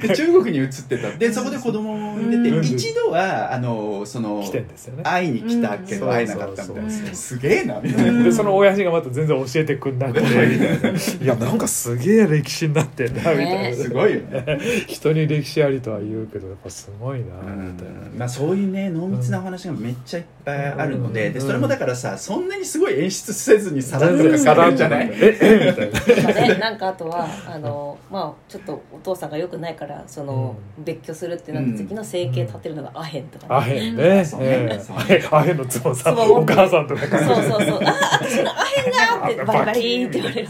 [0.00, 1.10] で中国に移ってた。
[1.10, 5.02] でそこで子供を産んでて、うん一度はあのその来てんですよね。
[5.04, 6.00] 会いに来たけうん。
[6.00, 10.26] ど会えなかったみたいな、そうそうそうすげえなみたいな、うんでその親父がまた全然教えてくんなくて。
[11.22, 17.72] いやなんかすげえ歴史になってんなみたいな、ねすごいよね、人に歴史ありとは言うけどやっぱすごいなうん。
[17.72, 17.94] みたいな。
[18.18, 21.32] まあ、そういうね濃密なお話がめっちゃいっぱいあるので,、うん。
[21.34, 26.58] でそれもだからさそんなにすごい演出せずにさらっと書かれるんじゃない、ええみたいな。
[26.58, 34.02] なんかあとはあの、まあ、ちょっとお父さんがよくないからその、別居するってなった時の生計立てるのがアヘンとかアね、ヘンね。
[34.04, 34.24] ええ。
[34.24, 34.40] そう。
[34.40, 37.80] アヘンの妻さん、お母さんとかそうそうそう。
[37.84, 40.48] あ私のアヘンがってバリバリって言われる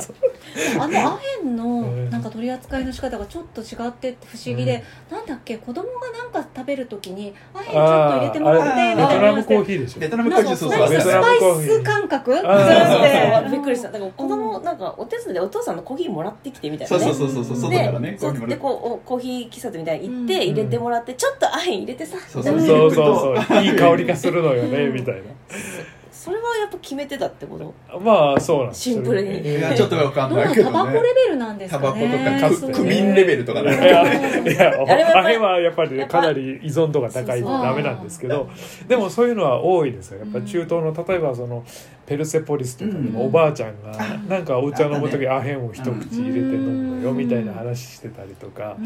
[0.80, 2.10] あのアヘンのうん。
[2.10, 10.00] なんか取り扱いの仕方がちょっと違ってって不思議で、なんだっけ子供がなんか食べるときにアヘンちょっと入れてもらってあーみたいなベトナムコーーヒーでしょ。
[10.00, 11.00] ベトナムコなんかーヒーそうそう。
[11.00, 13.50] スパイス感覚そうそうらそう。
[13.50, 13.90] びっくりした。
[13.90, 17.04] だから子供なんかお手伝いでお父さんのコーヒーもらってきてみたいなね。
[17.04, 17.70] そうそうそうそうそう。
[17.70, 18.56] で外からねそうでコーヒーもらって。
[18.56, 22.90] こうおコーヒー喫茶店みたいに行っうんて入れてもらってちょっとアヘン入れてさそうそうそう。
[22.94, 25.16] そういい香りがするのよねみたい
[26.26, 27.72] それはやっぱ決めてたってこと？
[27.88, 29.48] なまあそうなんですシンプルに。
[29.48, 31.84] いやちょっとわかんなないけどのタバコレねベルなんですかね？
[31.86, 33.70] タバコとかククミンレベルとかいね。
[33.70, 38.50] やいやあれはやっぱりかなり依存度が高いとダメなんですけど
[38.88, 40.18] でもそういうのは多いですよ。
[40.18, 41.64] やっぱ中東の例えばその
[42.06, 48.76] ペルセポリスとかでおばあちゃんがあなんかお茶飲む時あアヘンを一口入れて飲むのよみたいな話してたりとか。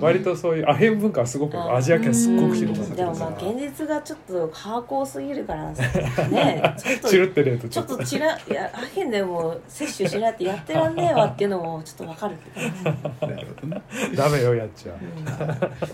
[0.00, 6.74] 割とそういうアヘン文化はすごくアジア圏すっごく広がってでもまあ現実がちょっとハーすぎるからね。
[6.78, 12.36] ちょっとチルってるとちょっとちらいやアヘンでも摂取しないってやってらんねえわっていうのもちょっとわかる
[14.16, 14.92] ダメよやっちゃ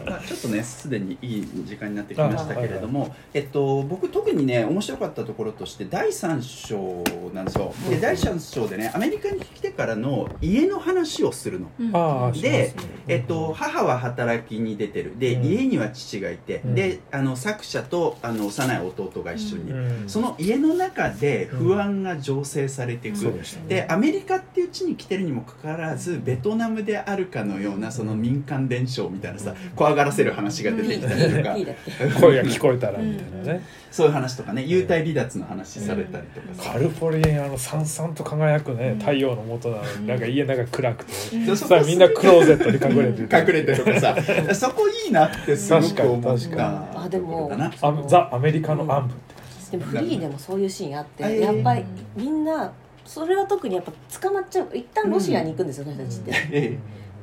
[0.07, 7.73] まあちょっとねすでにいい時間になってきましたけれども、えっと、僕特にね面白かったところとしして第3章なんですよ。
[7.89, 8.01] でうん。
[8.01, 11.71] 第3章でねアメリカに来てからの家の話をするの。
[11.79, 12.41] うん。
[12.41, 12.75] で
[13.07, 15.19] えっと、母は働きに出てる。
[15.19, 15.45] で、うん。
[15.45, 16.75] 家には父がいて、うん。
[16.75, 20.09] であの作者とあの幼い弟が一緒に、うん。
[20.09, 23.43] その家の中で不安が醸成されていく、でね。
[23.69, 31.57] でアメリカっていう地に来てるにもかかわらずベトナムであるかのようなその民間伝承みたいなさ怖がらせる話が出てきたりとか。
[32.21, 34.63] 声が聞こえたらみたいなね、そういう話とかね。
[34.63, 38.99] 幽体離脱の話されたりとかさ、カルフォルニアのさんさんと輝くねうん。
[38.99, 41.47] 太陽の下なのになんか家の中暗くて、うん。
[41.47, 43.47] でそしたらみんなクローゼットに隠れてる。
[43.47, 44.55] 隠れてるとかさ。
[44.55, 47.05] そこいいなってすごく思っ確かたに確かに。
[47.05, 51.85] あでもザ・アメリカの暗部ってでもフリーでもそういうシーンあって、えーやっぱり
[52.17, 52.73] みんな
[53.05, 54.69] それは特にやっぱ捕まっちゃう。
[54.75, 56.79] 一旦ロシアに行くんですよ、私たちって、え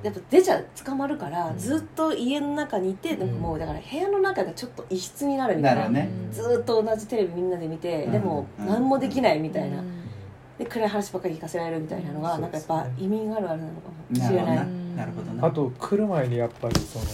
[0.06, 1.58] やっぱ出ちゃう捕まるから、うん。
[1.58, 5.90] ずっと家の中にいて、でももうだから部屋の中がちょっと異質になるえみたいな。
[5.90, 6.10] ね。
[6.32, 8.12] ずっと同じテレビみんなで見て、うん。
[8.12, 8.68] でもうん。
[8.68, 10.04] 何もできないみたいな、うん。
[10.58, 14.68] で暗い話ばっかり聞かせられるみたいなのが、うんなんかやっぱ移民あるあるなのかもしれない。
[14.96, 15.48] なるほどな。
[15.48, 17.06] あと来る前にやっぱりその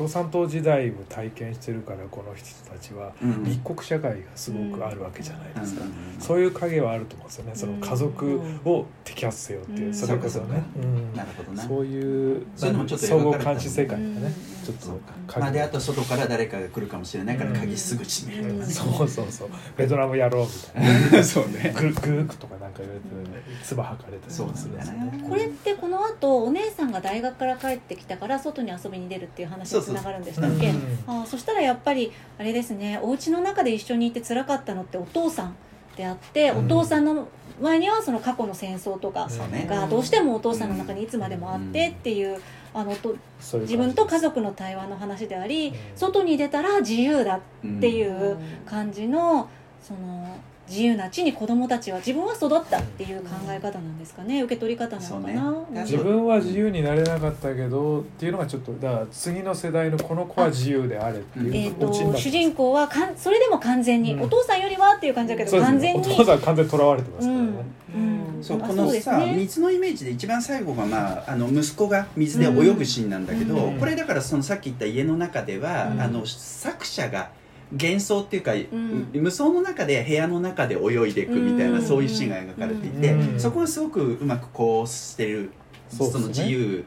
[0.00, 3.44] 共産党時代を体験してるからこの人たちはうん。
[3.44, 6.18] 立国社会がすごくあるわけじゃないですか、うん。
[6.18, 7.52] そういう影はあると思うんですよね。
[7.54, 9.94] その家族を摘発せよっていう、うん。
[9.94, 11.14] それこそね、うん。
[11.14, 11.62] なるほどな。
[11.62, 14.32] そういう総合監視世界がね、うん。
[14.64, 17.56] ちょっとまあであと外から誰かが来るかもしれないからうん。
[17.58, 18.72] 鍵すぐ閉めるとかね。
[18.72, 19.48] そうそうそう。
[19.76, 20.50] ベトナムやろうみ
[20.82, 21.24] たいな。
[21.24, 21.74] そうね。
[21.76, 25.24] ググークとかなんか言われて、ね、唾吐かれてそうなんだよね。
[25.28, 30.70] これってこの後お姉さんが大学から帰ってきたから外に遊びに出るっていう話につながるんでしたっけ？
[30.70, 30.98] うん。
[31.06, 35.56] あーそしたらやっぱりあれですねお家の中で一緒にいて辛かったのってお父さん
[35.96, 36.66] であって、うん。
[36.66, 37.28] お父さんの
[37.60, 39.28] 前にはその過去の戦争とか
[39.68, 42.40] がどうしてもお父さんの中にいつまでもあってっていう、
[42.72, 43.14] あのと
[43.52, 45.74] 自分と家族の対話の話であり、うん。
[45.94, 47.40] 外に出たら自由だっ
[47.80, 48.32] ていうん。
[48.32, 49.50] う感じの
[49.82, 50.36] その
[50.70, 54.40] 自由な地に子供たちは自分は育ったっていう考え方なんですかね。
[54.42, 55.82] 受け取り方なのかな、ね。
[55.82, 64.22] 自分は自由になれなかったけどっていうのがちょっとだから次の世代のこの子は自由であれっていうえー、と主人公はかんそれでも完全に、うん。
[64.22, 66.00] お父さんよりはっていう感じだけど完全に。
[66.00, 67.48] お父さん完全にとらわれてますからね、
[67.96, 68.38] うん。
[68.40, 69.34] そうあこのさ、そうですね。
[69.36, 73.80] 水のイメージで一番最後が、まあ、あの息子が水で泳ぐシーンなんだけど、うん。
[73.80, 76.00] これだからそのさっき言った家の中では、うん。
[76.00, 77.30] あの作者が
[77.72, 79.10] 幻想っていうか、ん。
[79.12, 81.82] 無双の中で部屋の中で泳いでいくみたいな、うん。
[81.82, 83.40] そういうシーンが描かれていて、うん。
[83.40, 85.50] そこはすごくうまくこうしてる
[85.88, 86.84] そ,、の自由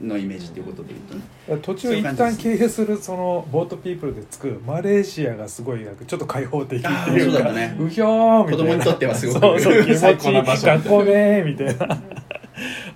[0.00, 1.22] のイメージっていうことで言うとね、
[1.56, 7.76] に途中一旦経営するそのボートピープルでつくマレーシアがすごいなんかちょっと開放的っていうかそうね。
[7.80, 8.74] うひょーみたいな。
[8.74, 12.02] 子供にとってはすごくそうそう気持ちい最高ない場所学校ねーみたいな。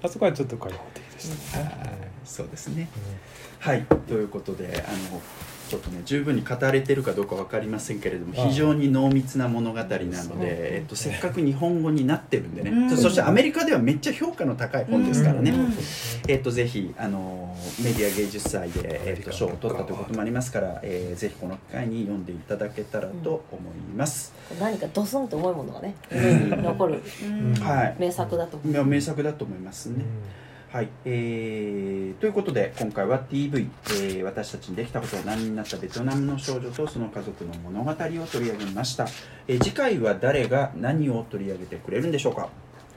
[0.03, 2.89] あそこはちょっと開放的でしたね、はいそうですね。
[3.63, 3.67] うん。
[3.67, 3.87] はい。
[4.07, 5.23] ということであの
[5.69, 12.97] ちょっとね十分に語れてるかどうか分かりませんけれども非常に濃密な物語なので、えっと、せっかく日本語になってるんでね、うん。
[12.97, 15.75] そしてアメリカではめっちゃ評価の高い本ですからね、うん。
[16.27, 27.55] えっと、ぜひあのメディア芸術祭で、えっと、賞を取ったということもありますから、えーぜひこの機会に読んでいただけたらと思います、何かドスンと重いものがね残るうん。
[27.55, 27.97] はい。
[27.99, 30.05] 名作だと名作だと思いますね、
[30.71, 39.07] はい、えーということで今回は TV、えー私たちにできたことは何になったベトナムの少女とその家族の物語を取り上げました、
[39.47, 42.51] えー次回は誰が何を取り上げてくれるんでしょうか？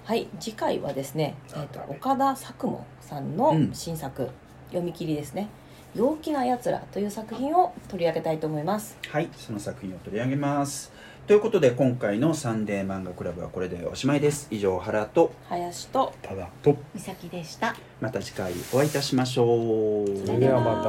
[0.03, 0.27] はい。
[0.39, 4.29] 次回はですね、えー、と岡田佐久間さんの新作、
[4.67, 5.47] 読み切りですね
[5.95, 8.97] 「陽気なやつら」という作品を取り上げたいと思います。
[9.07, 9.29] はい。
[9.37, 10.90] その作品を取り上げます
[11.31, 14.49] ということで今回のサンデー漫画クラブはこれでおしまいです。
[14.51, 16.75] 以上原と林とただと。
[16.93, 17.73] 美咲でした。
[18.01, 20.07] また次回お会いいたしましょう。
[20.25, 20.83] それではま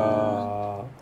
[0.89, 1.02] た